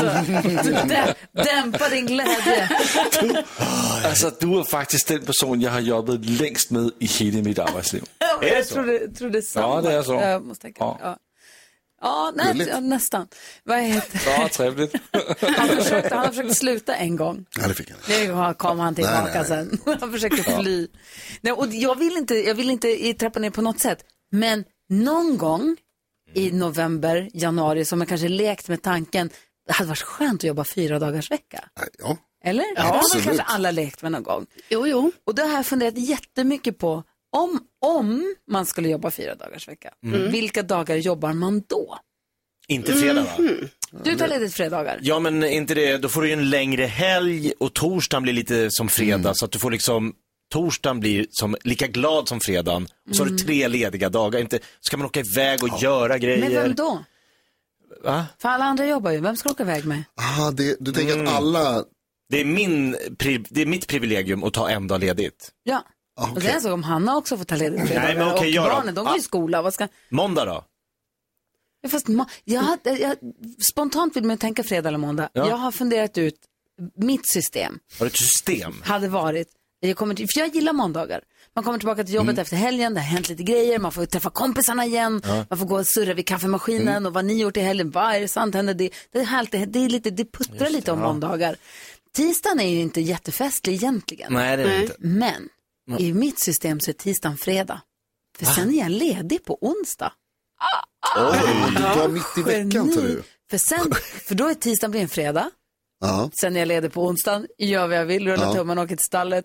[0.86, 2.68] dä- dämpa din glädje.
[4.04, 8.02] Alltså, du är faktiskt den person jag har jobbat längst med i hela mitt arbetsliv.
[8.42, 9.66] jag trodde, trodde samma.
[9.74, 10.12] Ja, det är så.
[10.14, 10.76] Jag måste tänka.
[10.84, 10.98] Ja.
[11.02, 11.16] Ja.
[12.04, 13.28] Ja, nej, ja, nästan.
[13.64, 14.94] Vad heter Ja, trevligt.
[15.56, 17.46] han, försökte, han försökte sluta en gång.
[17.60, 17.98] Ja, det fick han.
[18.08, 19.78] Nu kom han tillbaka Nej, nej, sen.
[20.00, 20.88] Han försökte fly.
[21.40, 23.98] Nej, och jag, vill inte, jag vill inte i- trappa ner på något sätt.
[24.32, 25.76] Men någon gång
[26.34, 29.30] i november, januari, som jag kanske lekt med tanken,
[29.66, 31.64] det hade varit skönt att jobba fyra dagars vecka.
[31.98, 32.74] Ja, Eller?
[32.74, 34.46] det har kanske alla lekt med någon gång.
[34.68, 35.12] Jo, jo.
[35.26, 37.02] Och det har jag funderat jättemycket på.
[37.34, 40.30] Om, om man skulle jobba fyra dagars vecka, Mm.
[40.32, 41.98] vilka dagar jobbar man då?
[42.68, 43.44] Inte fredag va?
[44.04, 44.98] Du tar ledigt fredagar.
[45.02, 48.70] Ja men inte det, då får du ju en längre helg och torsdagen blir lite
[48.70, 50.14] som fredag så att du får liksom
[50.52, 53.46] Torsdagen blir som, lika glad som fredagen och så har du Mm.
[53.46, 54.40] tre lediga dagar.
[54.40, 56.40] Inte, så kan man åka iväg och göra grejer.
[56.40, 57.04] Men vem då?
[58.04, 58.26] Va?
[58.38, 59.20] För alla andra jobbar ju.
[59.20, 60.02] Vem ska du åka iväg med?
[60.20, 61.26] Aha, det, du tänker Mm.
[61.26, 61.84] att alla...
[62.28, 65.50] Det är, min, pri- det är mitt privilegium att ta en dag ledigt.
[65.62, 65.84] Ja.
[66.16, 67.80] Och det är så om Hanna också får ta ledigt.
[67.94, 68.70] Nej, men okej, och jag då?
[68.70, 69.22] barnen, de går i Ah.
[69.22, 69.62] skola.
[69.62, 69.88] Vad ska...
[70.08, 70.64] Måndag då?
[71.80, 73.16] Ja, fast ma- jag, hade- jag,
[73.72, 75.28] spontant vill man tänka fredag eller måndag.
[75.32, 75.48] Ja.
[75.48, 76.36] Jag har funderat ut
[76.96, 77.78] mitt system.
[77.98, 78.74] Har du ett system?
[78.84, 79.48] hade varit,
[79.80, 81.20] jag kommer till, för jag gillar måndagar.
[81.54, 82.42] Man kommer tillbaka till jobbet Mm.
[82.42, 85.44] efter helgen, det har hänt lite grejer, man får träffa kompisarna igen, Ja.
[85.50, 87.06] man får gå och surra vid kaffemaskinen Mm.
[87.06, 88.74] och vad ni gjort i helgen, vad är det sant händer?
[88.74, 91.06] Det, det är härligt, det, det, är lite, det puttrar lite om ja.
[91.06, 91.56] måndagar.
[92.12, 94.32] Tisdagen är ju inte jättefestlig egentligen.
[94.32, 94.96] Nej, det är det inte.
[94.98, 95.48] Men
[95.88, 96.02] Mm.
[96.02, 97.80] i mitt system så är tisdagen fredag.
[98.38, 100.12] För sen är jag ledig på onsdag.
[101.16, 101.38] Oj,
[101.76, 103.22] du tar mitt i veckan tar du.
[103.50, 103.92] För, sen,
[104.28, 105.50] för då är tisdagen blir en fredag.
[106.00, 106.30] Ja.
[106.40, 108.54] Sen är jag ledig på onsdagen, gör vad jag vill, rullar Ja.
[108.54, 109.44] tummen, åker till stallet,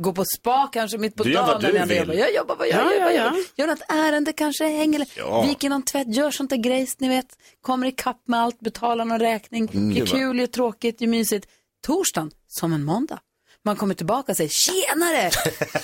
[0.00, 1.52] går på spa kanske mitt på Du gör dagen.
[1.52, 1.98] vad du när jag vill.
[1.98, 2.14] jobbar.
[2.14, 3.10] Jag jobbar vad jag Ja, gör.
[3.10, 3.44] ja, ja.
[3.56, 5.42] Gör något ärende kanske, hänger, Ja.
[5.42, 7.26] viker någon tvätt, gör sånt där grejs, ni vet.
[7.60, 9.96] Kommer ikapp med allt, betalar någon räkning, Mm.
[9.96, 11.48] gör kul, gör tråkigt, gör mysigt.
[11.86, 13.18] Torsdagen, som en måndag.
[13.64, 15.30] Man kommer tillbaka och säger tjenare,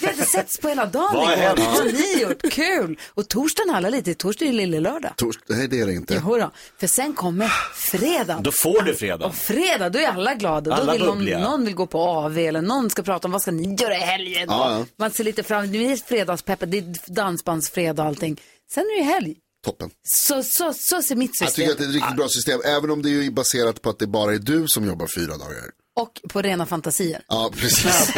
[0.01, 1.57] vi har inte setts på hela dagen Vad igår.
[1.57, 2.43] Vad har ni gjort?
[2.53, 2.99] Kul!
[3.15, 5.13] Och torsdagen alla lite, torsdag är ju lille lördag.
[5.17, 6.15] Tors- Nej, det är det inte.
[6.15, 8.41] Jodå, för sen kommer fredag.
[8.43, 9.27] Då får du fredag.
[9.27, 10.75] Och fredag, då är alla glada.
[10.75, 11.39] Alla då vill någon, bubbliga.
[11.39, 14.01] någon vill gå på AV eller någon ska prata om vad ska ni göra i
[14.01, 14.47] helgen.
[14.49, 14.85] Ja, ja.
[14.99, 18.41] Man ser lite fram det är fredagspeppet, det är dansbandsfredag och allting.
[18.75, 19.37] Sen är det helg.
[19.65, 19.91] Toppen.
[20.09, 22.61] Så, så, så ser mitt Jag system tycker att det är ett riktigt bra system,
[22.65, 25.65] även om det är baserat på att det bara är du som jobbar fyra dagar.
[25.97, 27.23] Och på rena fantasier.
[27.29, 28.13] Ja, precis.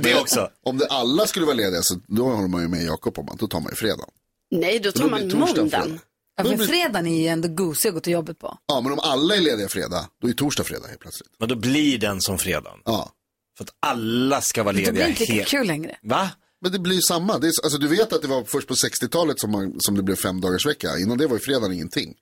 [0.00, 0.48] det också.
[0.64, 3.38] Om det alla skulle vara lediga så då håller man ju med Jakob om att
[3.38, 4.04] då tar man ju fredag.
[4.50, 5.70] Nej, då Då tar blir man måndagen.
[5.70, 5.98] fredag.
[6.36, 8.58] Ja, Då för blir- fredagen är ju ändå gosig att gå till jobbet på.
[8.66, 11.30] Ja, men om alla är lediga fredag, då är torsdag fredag helt plötsligt.
[11.40, 12.78] Men då blir den som fredagen.
[12.84, 13.10] Ja.
[13.58, 15.96] För att alla ska vara Då lediga blir det inte lika helt- kul längre.
[16.02, 16.30] Va?
[16.62, 17.38] Men det blir ju samma.
[17.38, 20.02] Det är, alltså, du vet att det var först på 60-talet som, man, som det
[20.02, 20.98] blev fem dagars vecka.
[20.98, 22.14] Innan det var ju fredagen ingenting.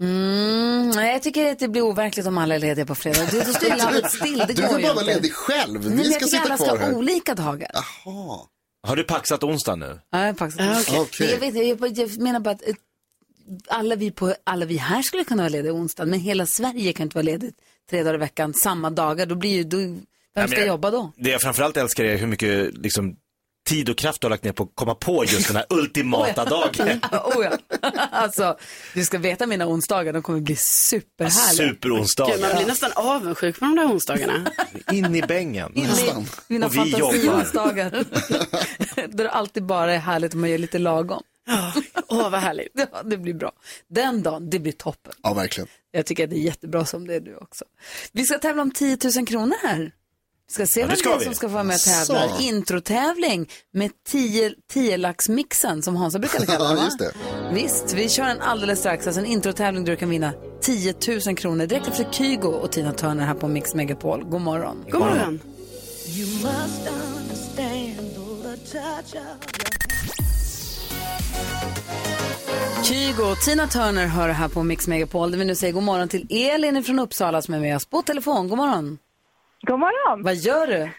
[0.00, 3.26] Mm, nej, jag tycker att det blir overkligt om alla är lediga på fredag.
[3.32, 5.14] Då då står landet still, det Du går ju bara vara inte.
[5.14, 5.72] ledig själv.
[5.80, 6.90] Nej, men Vi jag ska tycker sitta alla kvar ska här.
[6.92, 7.70] ha olika dagar.
[7.74, 8.38] Jaha.
[8.86, 10.00] Har du paxat onsdag nu?
[10.10, 10.90] Ja, jag, är faktiskt.
[10.94, 11.30] Ah, okej.
[11.30, 12.74] Jag, vet, jag, jag menar bara att eh,
[13.68, 17.04] alla vi, på, alla vi här skulle kunna vara lediga onsdag, men hela Sverige kan
[17.04, 17.54] inte vara ledigt
[17.90, 19.26] tre dagar i veckan samma dagar.
[19.26, 19.76] Då blir ju, då,
[20.34, 21.12] vem ska jag- jobba då?
[21.16, 23.16] Det jag framförallt älskar är hur mycket liksom,
[23.70, 26.44] tid och kraft du har lagt ner på att komma på just den här ultimata
[26.56, 27.00] dagen.
[27.12, 27.78] oh ja.
[28.10, 28.58] alltså,
[28.94, 31.70] du ska veta mina onsdagar, de kommer bli superhärliga.
[31.70, 32.32] Superonsdagar.
[32.32, 34.50] Gud, man blir nästan avundsjuk på de där onsdagarna.
[34.92, 35.72] In i bängen.
[36.48, 37.12] Mina Och vi jobbar.
[37.12, 37.90] fantasionsdagar.
[38.96, 41.22] Där det alltid bara är härligt om man gör lite lagom.
[42.08, 42.72] Åh, vad härligt.
[42.72, 43.52] Ja, det blir bra.
[43.88, 45.12] Den dagen, det blir toppen.
[45.22, 45.68] Ja, verkligen.
[45.90, 47.64] Jag tycker att det är jättebra som det är du också.
[48.12, 49.92] Vi ska tävla om 10 000 kronor här.
[50.50, 51.24] Vi ska se Ja, det vem ska det är vi.
[51.24, 52.28] som ska få vara med och tävla.
[52.36, 52.42] Så.
[52.42, 57.12] Introtävling med 10 10-laxmixen som Hansa brukar kalla Ja, det.
[57.54, 59.06] Visst, vi kör en alldeles strax.
[59.06, 60.94] Alltså en introtävling där du kan vinna 10
[61.26, 64.24] 000 kronor direkt efter Kygo och Tina Turner här på Mix Megapol.
[64.24, 64.84] God morgon.
[64.90, 65.40] God morgon.
[66.06, 69.50] You must understand all the touch of
[72.84, 76.08] Kygo och Tina Turner hör här på Mix Megapol där vi nu säger god morgon
[76.08, 78.48] till Elin från Uppsala som är med oss på telefon.
[78.48, 78.98] God morgon.
[79.62, 80.22] God morgon.
[80.22, 80.90] Vad gör du?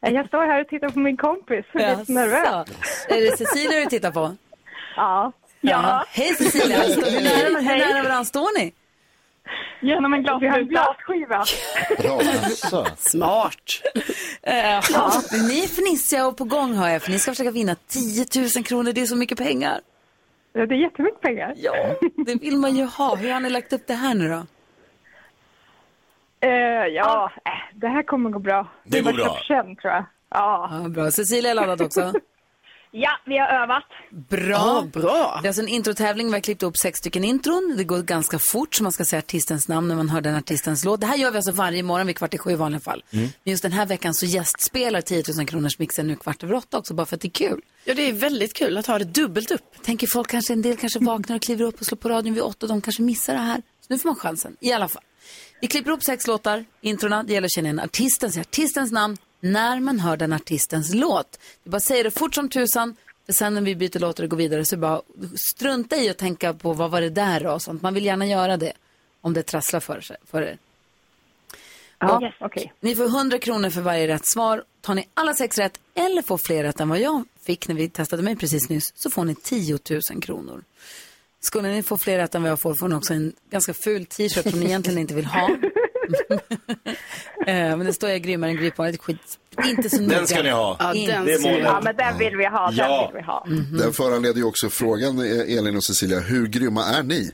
[0.00, 1.64] Jag står här och tittar på min kompis.
[1.72, 2.44] Jag är lite nervös.
[2.44, 3.14] Jaså.
[3.14, 4.36] Är det Cecilia du tittar på?
[4.96, 5.32] Ja.
[5.60, 6.04] Ja.
[6.08, 7.78] Hej Cecilia, Står- hur nära, hur Hej.
[7.78, 8.72] nära varandra står ni?
[9.80, 11.44] Genom en glasskiva.
[12.70, 12.86] Bra.
[12.96, 13.54] Smart.
[14.42, 14.54] Eh,
[14.92, 15.12] ja.
[15.48, 18.24] Ni är fnissiga och på gång hör jag för ni ska försöka vinna 10
[18.56, 19.80] 000 kronor, det är så mycket pengar.
[20.52, 21.54] Det är jättemycket pengar.
[21.56, 21.74] Ja,
[22.26, 23.14] det vill man ju ha.
[23.16, 24.46] Hur har ni lagt upp det här nu då?
[26.40, 26.50] Eh,
[26.94, 28.68] ja, äh, det här kommer gå bra.
[28.84, 29.38] Det går var bra.
[29.48, 30.04] köpt tror jag.
[30.30, 30.68] Ja.
[30.82, 31.10] Ja, bra.
[31.10, 32.12] Cecilia är laddad också.
[32.90, 33.84] ja, vi har övat.
[34.10, 34.48] Bra.
[34.48, 35.38] Ja, bra.
[35.42, 36.26] Det är alltså en introtävling.
[36.26, 37.74] Vi har klippt upp sex stycken intron.
[37.76, 40.84] Det går ganska fort så man ska säga artistens namn när man hör den artistens
[40.84, 41.00] låt.
[41.00, 43.04] Det här gör vi alltså varje morgon vid kvart i sju i vanliga fall.
[43.10, 46.78] Men just den här veckan så gästspelar 10 000 kronors mixen nu kvart över åtta
[46.78, 47.60] också bara för att det är kul.
[47.84, 49.82] Ja, det är väldigt kul att ha det dubbelt upp.
[49.82, 52.42] Tänker folk kanske, en del kanske vaknar och kliver upp och slår på radion vid
[52.42, 53.56] åtta och de kanske missar det här.
[53.56, 55.02] Så nu får man chansen, i alla fall.
[55.60, 59.16] Vi klipper upp sex låtar, introna, det gäller att känna igen artisten, säga artistens namn
[59.40, 61.38] när man hör den artistens låt.
[61.62, 64.36] Vi bara säger det fort som tusan, för sen när vi byter låtar och går
[64.36, 65.02] vidare så bara
[65.50, 67.82] strunta i att tänka på vad var det där och sånt.
[67.82, 68.72] Man vill gärna göra det
[69.20, 70.58] om det trasslar för, sig, för er.
[71.98, 72.72] Ja, okej.
[72.80, 74.64] Ni får 100 kronor för varje rätt svar.
[74.80, 77.88] Tar ni alla sex rätt eller får fler rätt än vad jag fick när vi
[77.88, 79.78] testade mig precis nyss så får ni 10
[80.10, 80.64] 000 kronor.
[81.40, 84.06] Skulle ni få fler rätt än vad jag får får ni också en ganska ful
[84.06, 85.50] t-shirt som ni egentligen inte vill ha.
[87.46, 89.38] Eh, Men det står jag grymmare än är skit.
[89.64, 90.16] Inte så noga.
[90.16, 90.76] Den ska ni ha.
[90.78, 91.60] Ja, Inte den Det är målet.
[91.64, 92.66] Ja, men den vill vi ha.
[92.66, 93.10] Den Ja.
[93.12, 93.46] vill vi ha.
[93.84, 97.30] Den föranleder ju också frågan, eh, Elin och Cecilia, hur grymma är ni?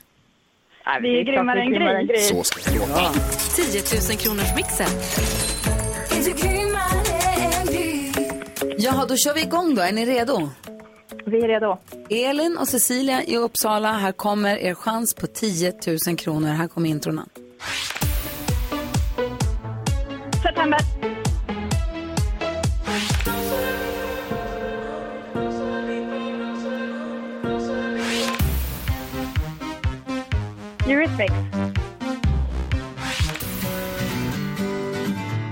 [0.85, 2.17] Ja, vi är grymmare än Gry.
[2.19, 3.13] Så ska det låta.
[3.55, 4.87] 10 000 kronors mixen.
[8.77, 9.81] Jaha, då kör vi igång då.
[9.81, 10.49] Är ni redo?
[11.27, 11.77] Vi är redo.
[12.09, 13.91] Elin och Cecilia i Uppsala.
[13.91, 15.73] Här kommer er chans på 10
[16.07, 16.47] 000 kronor.
[16.47, 17.25] Här kommer introna.
[20.43, 20.79] September.
[30.87, 31.33] Eurythmics.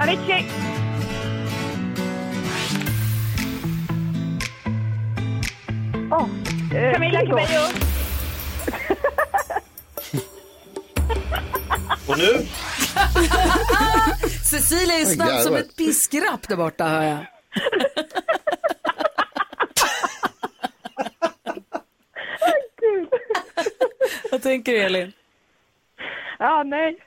[0.02, 0.63] Avicii.
[6.14, 6.28] Oh,
[6.72, 7.66] Camilla Cabello.
[12.08, 12.32] Och nu?
[14.50, 17.26] Cecilia är snabb som ett piskrapp där borta, hör jag.
[24.32, 25.14] Vad tänker du, Elin?
[26.40, 26.98] Ja, nej.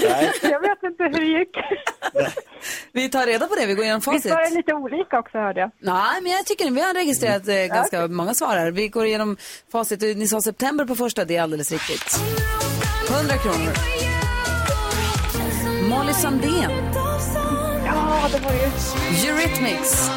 [0.00, 0.32] Nej.
[0.42, 1.56] Jag vet inte hur det gick.
[2.96, 4.24] Vi tar reda på det, vi går igenom facit.
[4.24, 5.70] Visst var det lite olika också hörde jag.
[5.78, 8.70] Nej, men jag tycker vi har registrerat eh, ganska många svar här.
[8.70, 9.36] Vi går igenom
[9.72, 10.00] facit.
[10.00, 12.20] Ni sa september på första, det är alldeles riktigt.
[13.10, 13.72] 100 kronor.
[15.88, 16.70] Molly Sandén.
[17.86, 19.28] Ja, det var ju...
[19.28, 20.10] Eurythmics.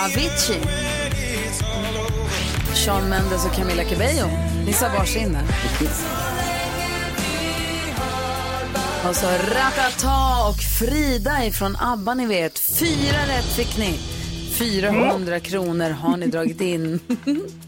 [0.00, 0.60] Avicii.
[2.84, 4.26] Sean Mendes och Camila Cabello.
[4.66, 6.31] Ni sa varsin där.
[9.08, 12.58] Och så Ratata och Frida ifrån ABBA, ni vet.
[12.58, 13.98] Fyra rätt fick ni.
[14.58, 17.00] 400 kronor har ni dragit in.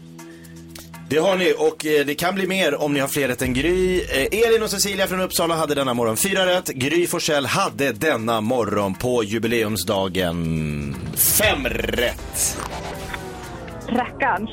[1.09, 3.53] Det har ni och eh, det kan bli mer om ni har fler rätt än
[3.53, 4.01] Gry.
[4.01, 6.67] Eh, Elin och Cecilia från Uppsala hade denna morgon fyra rätt.
[6.67, 12.57] Gry Forssell hade denna morgon på jubileumsdagen fem rätt.
[13.89, 14.45] Rackarn.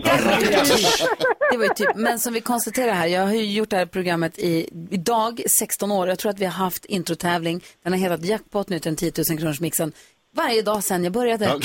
[1.51, 3.87] Det var ju typ, men som vi konstaterar här, jag har ju gjort det här
[3.87, 6.09] programmet i, idag 16 år.
[6.09, 7.65] Jag tror att vi har haft introtävling.
[7.83, 9.93] Den har hetat Jackpot nu till den 10 000 kronors mixen.
[10.35, 11.45] Varje dag sedan jag började.
[11.45, 11.61] Ja,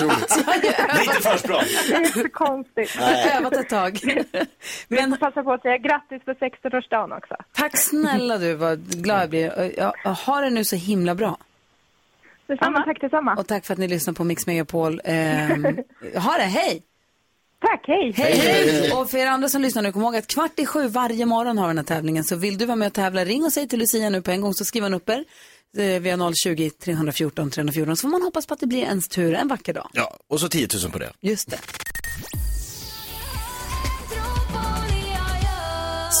[0.00, 0.12] jag.
[1.00, 1.62] Lite försprång.
[1.88, 2.96] Det är så konstigt.
[2.98, 4.00] Jag har övat ett tag.
[4.88, 7.36] Men får passa på att säga grattis på 16-årsdagen också.
[7.52, 9.72] Tack snälla du, vad glad jag blir.
[9.78, 11.38] Jag jag har det nu så himla bra.
[12.48, 13.34] Detsamma, tack detsamma.
[13.34, 15.00] Och tack för att ni lyssnar på Mix Megapol.
[15.04, 15.64] Ehm,
[16.14, 16.82] ha det, hej!
[17.60, 18.12] Tack, hej!
[18.16, 18.92] Hej, hej!
[18.92, 21.58] Och för er andra som lyssnar nu, kom ihåg att kvart i sju varje morgon
[21.58, 22.24] har vi den här tävlingen.
[22.24, 24.40] Så vill du vara med och tävla, ring och säg till Lucia nu på en
[24.40, 25.24] gång så skriver hon upp er.
[25.78, 29.08] Eh, Vi har 020 314 314 så får man hoppas på att det blir ens
[29.08, 29.88] tur en vacker dag.
[29.92, 31.12] Ja, och så 10 000 på det.
[31.20, 31.58] Just det.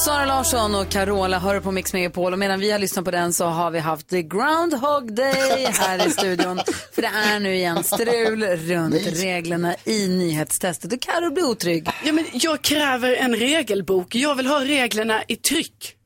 [0.04, 3.32] Sara Larsson och Carola hör på Mix Megapol och medan vi har lyssnat på den
[3.32, 6.60] så har vi haft the Groundhog Day här i studion.
[6.92, 11.88] För det är nu igen strul runt reglerna i nyhetstestet och Karo blir otrygg.
[12.04, 14.14] Ja, men jag kräver en regelbok.
[14.14, 15.96] Jag vill ha reglerna i tryck.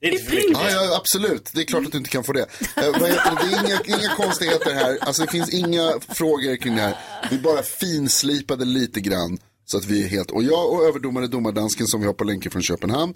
[0.00, 1.50] Ja, ja, absolut.
[1.54, 2.46] Det är klart att du inte kan få det.
[2.76, 3.48] Eh, vad heter det?
[3.48, 4.98] det är inga, inga konstigheter här.
[5.00, 6.96] Alltså, det finns inga frågor kring det här.
[7.30, 9.38] Vi bara finslipade lite grann.
[9.66, 12.52] Så att vi är helt, och jag och överdomare domardansken som vi har på länken
[12.52, 13.14] från Köpenhamn.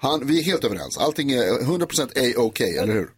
[0.00, 0.98] Han, vi är helt överens.
[0.98, 3.08] Allting är 100% A-OK, eller hur?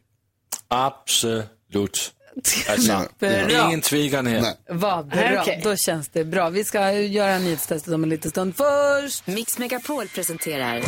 [0.68, 2.12] Absolut.
[2.68, 3.66] Alltså, Bra.
[3.66, 4.54] ingen tvekan här.
[4.68, 5.61] Vad bra, Okej.
[5.64, 6.50] då känns det bra.
[6.50, 8.54] Vi ska göra nyhetstestet om en liten stund.
[8.56, 9.26] Först!
[9.26, 10.83] Mix Megapol presenterar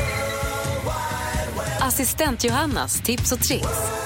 [1.81, 4.02] Assistent Johannas tips och tricks.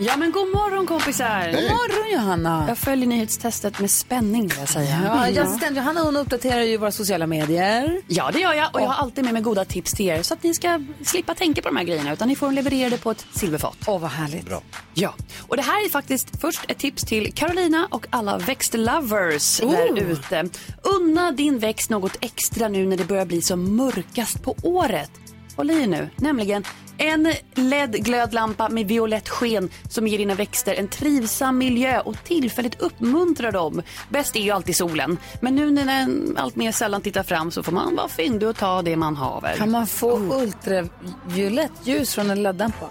[0.00, 1.52] Ja, men god morgon kompisar.
[1.52, 2.64] God morgon Johanna.
[2.68, 5.00] Jag följer nyhetstestet med spänning vill jag säga.
[5.34, 8.02] Ja, assistent Johanna hon uppdaterar ju våra sociala medier.
[8.08, 8.74] Ja, det gör jag.
[8.74, 11.34] Och jag har alltid med mig goda tips till er så att ni ska slippa
[11.34, 13.76] tänka på de här grejerna utan ni får leverera det på ett silverfat.
[13.86, 14.46] Åh, vad härligt.
[14.46, 14.62] Bra.
[14.94, 15.14] Ja,
[15.48, 19.70] och det här är faktiskt först ett tips till Carolina och alla växtlovers Oh.
[19.70, 20.48] där ute.
[20.82, 25.10] Unna din växt något extra nu när det börjar bli som mörkast på året.
[25.58, 26.64] Håll i nu, nämligen
[26.98, 33.52] en LED-glödlampa med violett sken som ger dina växter en trivsam miljö och tillfälligt uppmuntrar
[33.52, 33.82] dem.
[34.08, 37.62] Bäst är ju alltid solen, men nu när den allt mer sällan tittar fram så
[37.62, 39.56] får man vara fyndig och ta det man haver.
[39.56, 42.88] Kan man få ultraviolett ljus från en LED-lampa?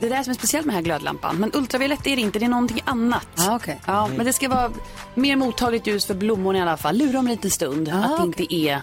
[0.00, 1.36] Det är det som är speciellt med den här glödlampan.
[1.36, 3.28] Men ultraviolett är det inte, det är någonting annat.
[3.36, 3.76] Ah, okay.
[3.86, 4.70] ja, men det ska vara
[5.14, 6.96] mer mottagligt ljus för blommorna i alla fall.
[6.96, 8.82] Lura dem en liten stund Ah, att det inte är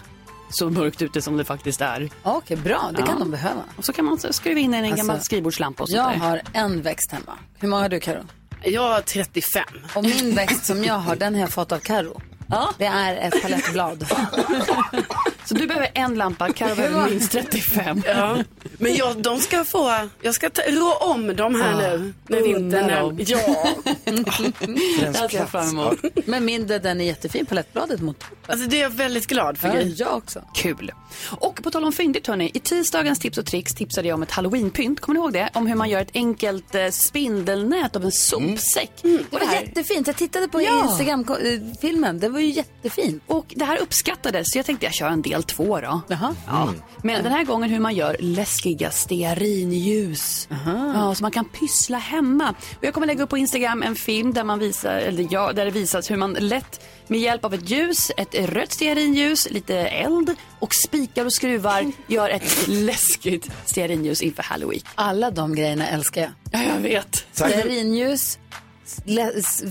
[0.50, 2.10] så mörkt ute som det faktiskt är.
[2.22, 2.90] Okej, bra.
[2.96, 3.62] Det kan de behöva.
[3.76, 6.18] Och så kan man skruva in en Alltså, gammal skrivbordslampa och sånt Jag där.
[6.18, 7.38] har en växt hemma.
[7.58, 8.22] Hur många har du Karo?
[8.64, 9.64] Jag har 35.
[9.94, 12.20] Och min växt som jag har, den har jag fått av Karo.
[12.48, 12.70] Ja.
[12.78, 14.06] Det är ett palettblad.
[15.50, 18.02] Så du behöver en lampa, Carro behöver minst 35.
[18.06, 18.38] Ja.
[18.78, 22.90] Men jag, de ska få, jag ska ta, rå om dem här nu när vintern
[22.90, 23.14] är...
[23.18, 23.68] Ja.
[24.04, 25.98] Det ser jag fram emot.
[26.26, 29.68] Men min, den är jättefin, palettbladet mot Alltså det är jag väldigt glad för.
[29.68, 30.42] Ja, jag också.
[30.54, 30.92] Kul.
[31.26, 34.30] Och på tal om fyndigt hörni, i tisdagens tips och tricks tipsade jag om ett
[34.30, 35.00] halloweenpynt.
[35.00, 35.50] Kommer ni ihåg det?
[35.54, 38.90] Om hur man gör ett enkelt eh, spindelnät av en sopsäck.
[39.02, 40.06] Det var jättefint.
[40.06, 40.86] Jag tittade på Ja.
[40.90, 42.20] Instagram-filmen.
[42.20, 43.22] Det var ju jättefint.
[43.26, 46.00] Och det här uppskattades, så jag tänkte jag kör en del två då.
[46.08, 46.34] Jaha.
[46.46, 46.74] Ja.
[47.02, 50.48] Men den här gången hur man gör läskiga stearinljus.
[50.94, 52.54] Ja, så man kan pyssla hemma.
[52.78, 55.64] Och jag kommer lägga upp på Instagram en film där, man visar, eller ja, där
[55.64, 60.34] det visas hur man lätt med hjälp av ett ljus, ett rött stearinljus, lite eld
[60.58, 64.82] och spikar och skruvar gör ett läskigt stearinljus inför halloween.
[64.94, 66.30] Alla de grejerna älskar jag.
[66.52, 67.26] Ja, jag vet.
[67.32, 68.38] Stearinljus,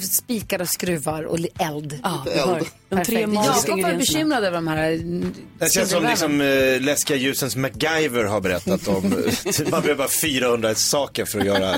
[0.02, 2.00] spikar och skruvar och eld.
[2.04, 6.42] Ja, har de tre Jakob var bekymrad över de här mm, Det känns som liksom
[6.42, 9.04] eh, läskiga ljusens MacGyver har berättat om.
[9.72, 11.76] Man behöver bara 400 saker för att göra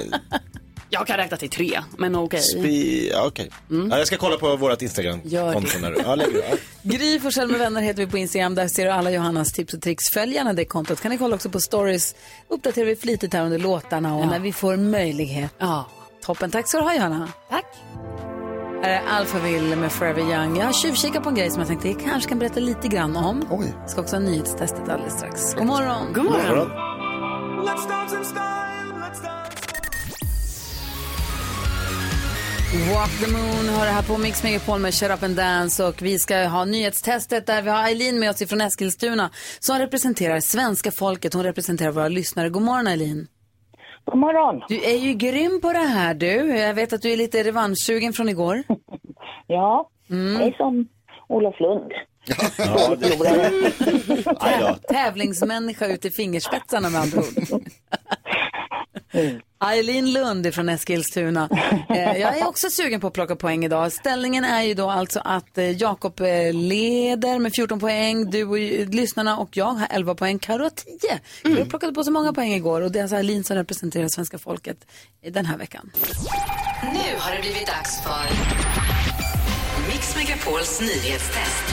[0.89, 2.41] Jag kan räkna till tre, men okej.
[2.41, 3.09] Spi...
[3.13, 3.49] Ja, okej.
[3.89, 5.19] Ja, jag ska kolla på vårt Instagram.
[5.23, 5.81] Gör konto det.
[5.81, 6.39] när du- Ja, lägger du.
[6.49, 6.57] Ja.
[6.81, 8.55] Gry Forssell med vänner heter vi på Instagram.
[8.55, 10.03] Där ser du alla Johannas tips och tricks.
[10.13, 11.01] Följ gärna det kontot.
[11.01, 12.15] Kan ni kolla också på stories.
[12.47, 14.29] Uppdaterar vi flitigt här under låtarna och Ja.
[14.29, 15.51] när vi får möjlighet.
[15.57, 15.89] Ja.
[16.21, 16.51] Toppen.
[16.51, 17.27] Tack ska du ha Johanna.
[17.49, 17.65] Tack.
[18.83, 20.57] Här är Alphaville med Forever Young.
[20.57, 23.15] Jag har tjuvkikat på en grej som jag tänkte jag kanske kan berätta lite grann
[23.15, 23.47] om.
[23.51, 23.73] Oj.
[23.81, 25.53] Jag ska också ha nyhetstestet alldeles strax.
[25.53, 26.13] God morgon.
[26.13, 26.69] God morgon.
[32.93, 36.01] Walk the Moon har det här på Mix Megapol med Shut Up and Dance och
[36.01, 40.91] vi ska ha nyhetstestet där vi har Eileen med oss ifrån Eskilstuna som representerar svenska
[40.91, 41.33] folket.
[41.33, 42.49] Hon representerar våra lyssnare.
[42.49, 43.27] God morgon Eileen.
[44.05, 44.61] God morgon.
[44.67, 46.57] Du är ju grym på det här du.
[46.57, 48.63] Jag vet att du är lite revanschsugen från igår.
[49.47, 50.39] Ja, Mm.
[50.39, 50.87] det är som
[51.27, 51.91] Olof Lund.
[52.57, 54.93] Ja, det...
[54.93, 57.61] Tävlingsmänniska ut i fingerspetsarna med andra ord.
[59.63, 61.49] Eileen Lund från Eskilstuna.
[61.89, 63.91] Eh, jag är också sugen på att plocka poäng idag.
[63.91, 68.57] Ställningen är ju då alltså att eh, Jakob eh, leder med 14 poäng, du och
[68.93, 71.19] lyssnarna och jag har 11 poäng, Karo har 10.
[71.43, 74.37] Vi plockade på så många poäng igår och det är alltså Eileen som representerar svenska
[74.37, 74.77] folket
[75.29, 75.91] den här veckan.
[76.81, 78.23] Nu har det blivit dags för
[79.91, 81.63] Mix Megapols nyhetstest.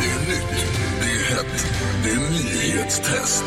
[0.00, 0.66] Det är nytt,
[1.00, 1.66] det är hett,
[2.04, 3.44] det är nyhetstest.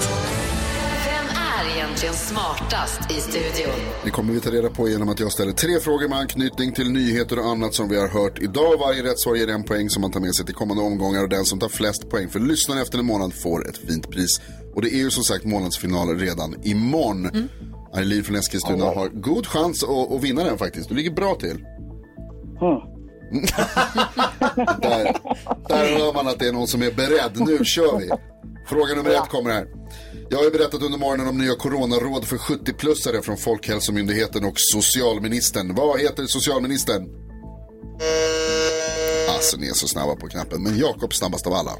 [1.64, 3.80] Är egentligen smartast i studion?
[4.04, 6.92] Det kommer vi ta reda på genom att jag ställer tre frågor med anknytning till
[6.92, 8.78] nyheter och annat som vi har hört idag.
[8.80, 11.30] Varje rätt svar ger en poäng som man tar med sig till kommande omgångar och
[11.30, 14.42] den som tar flest poäng för lyssnaren efter en månad får ett fint pris.
[14.76, 17.26] Och det är ju som sagt månadsfinal redan imorgon.
[17.26, 17.50] Mm.
[17.96, 20.90] Eileen från Eskilstuna har god chans att, att vinna den faktiskt.
[20.90, 21.58] Du ligger bra till.
[24.82, 25.18] där,
[25.68, 27.48] där hör man att det är någon som är beredd.
[27.48, 28.10] Nu kör vi.
[28.68, 29.68] Fråga nummer ett kommer här.
[30.34, 35.76] Jag har ju berättat under morgonen om nya coronaråd för 70-plussare från Folkhälsomyndigheten och socialministern.
[35.76, 37.08] Vad heter socialministern?
[39.30, 40.64] Alltså, ni är så snabba på knappen.
[40.64, 41.72] Men Jakob snabbast av alla.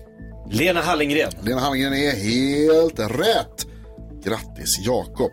[0.52, 1.32] Lena Hallengren.
[1.42, 3.68] Lena Hallengren är helt rätt.
[4.24, 5.32] Grattis Jakob.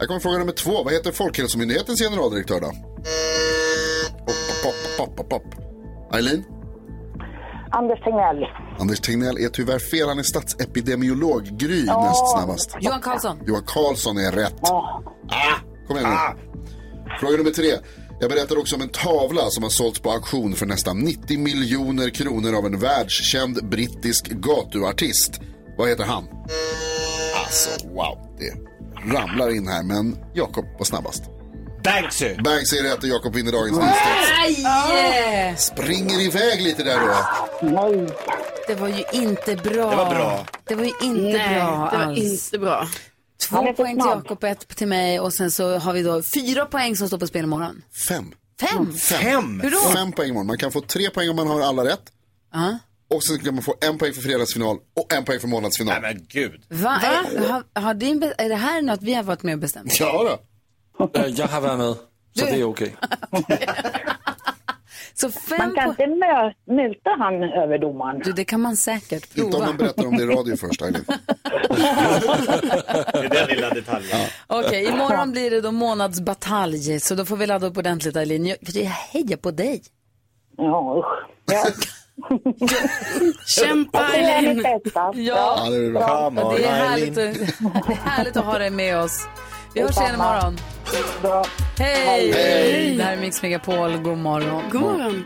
[0.00, 0.84] Här kommer fråga nummer två.
[0.84, 2.72] Vad heter Folkhälsomyndighetens generaldirektör då?
[4.26, 5.54] Pop, pop, pop, pop, pop.
[6.14, 6.44] Eileen?
[7.72, 8.46] Anders Tegnell.
[8.78, 10.08] Anders Tegnell är tyvärr fel.
[10.08, 11.44] Han är statsepidemiolog.
[11.44, 12.76] Gry näst snabbast.
[12.80, 13.38] Johan Karlsson.
[13.46, 14.70] Johan Karlsson är rätt.
[14.70, 15.02] Ah,
[15.88, 16.40] kom igen nu.
[17.20, 17.72] Fråga nummer tre.
[18.20, 22.10] Jag berättar också om en tavla som har sålts på auktion för nästan 90 miljoner
[22.10, 25.40] kronor av en världskänd brittisk gatuartist.
[25.78, 26.24] Vad heter han?
[27.44, 28.18] Alltså, wow.
[28.38, 28.52] Det
[29.16, 31.22] ramlar in här, men Jakob var snabbast.
[31.84, 32.34] Banksy.
[32.44, 34.62] Banksy är rätt och Jakob vinner dagens nyhetstest.
[34.62, 35.54] Nej!
[35.56, 37.16] Springer iväg lite där då.
[37.68, 38.08] Nej.
[38.68, 39.90] Det var ju inte bra.
[39.90, 40.46] Det var bra.
[40.64, 42.18] Det var ju inte Nej, bra det var alls.
[42.52, 42.88] inte bra.
[43.48, 44.06] Två poäng till.
[44.10, 47.26] Jakob, ett till mig och sen så har vi då fyra poäng som står på
[47.26, 47.82] spel imorgon.
[48.08, 48.32] Fem.
[48.60, 48.92] Fem?
[48.94, 49.60] Fem?
[49.60, 49.78] Hur då?
[49.92, 50.46] Fem poäng imorgon.
[50.46, 52.02] Man kan få tre poäng om man har alla rätt.
[52.52, 52.78] Ja.
[53.10, 56.02] Och sen kan man få en poäng för fredagsfinal och en poäng för månadsfinal.
[56.02, 56.60] Nej men gud.
[56.68, 57.00] Va?
[57.02, 60.00] Är, har, har din, är det här något vi har varit med och bestämt?
[60.00, 60.38] Ja då.
[61.36, 61.94] Jeg har været med,
[62.36, 62.90] så det er okay.
[65.14, 68.20] Så fem Man kan po- inte mö- muta han överdomaren.
[68.24, 69.66] du, det kan man säkert Inte om prova.
[69.66, 70.80] man berättar om det i radio först.
[70.80, 70.86] Det
[73.26, 74.20] är den lilla detaljen.
[74.46, 78.46] Okej, imorgon blir det då månadsbatalj, så då får vi ladda upp ordentligt Eileen.
[78.46, 79.82] Jag, för jag hejar på dig.
[80.56, 81.28] Ja, usch.
[81.54, 81.64] Ja.
[83.64, 85.12] Kämpa Jag mitt bästa.
[85.14, 86.32] Ja, det är bra.
[86.58, 87.14] Är härligt att,
[87.86, 89.26] det är härligt att ha dig med oss.
[89.74, 90.56] Vi hörs igen imorgon.
[91.78, 92.32] Hej!
[92.32, 92.96] Hej!
[92.96, 94.62] Det här är Mix Megapol, god morgon.
[94.72, 95.24] God morgon.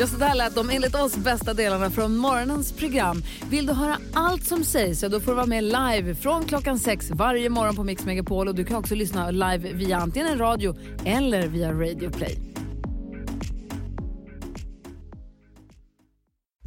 [0.00, 3.22] Ja, så där lät de enligt oss bästa delarna från morgonens program.
[3.50, 6.78] Vill du höra allt som sägs så då får du vara med live från klockan
[6.78, 8.48] sex varje morgon på Mix Megapol.
[8.48, 12.47] Och du kan också lyssna live via antingen en radio eller via Radio Play.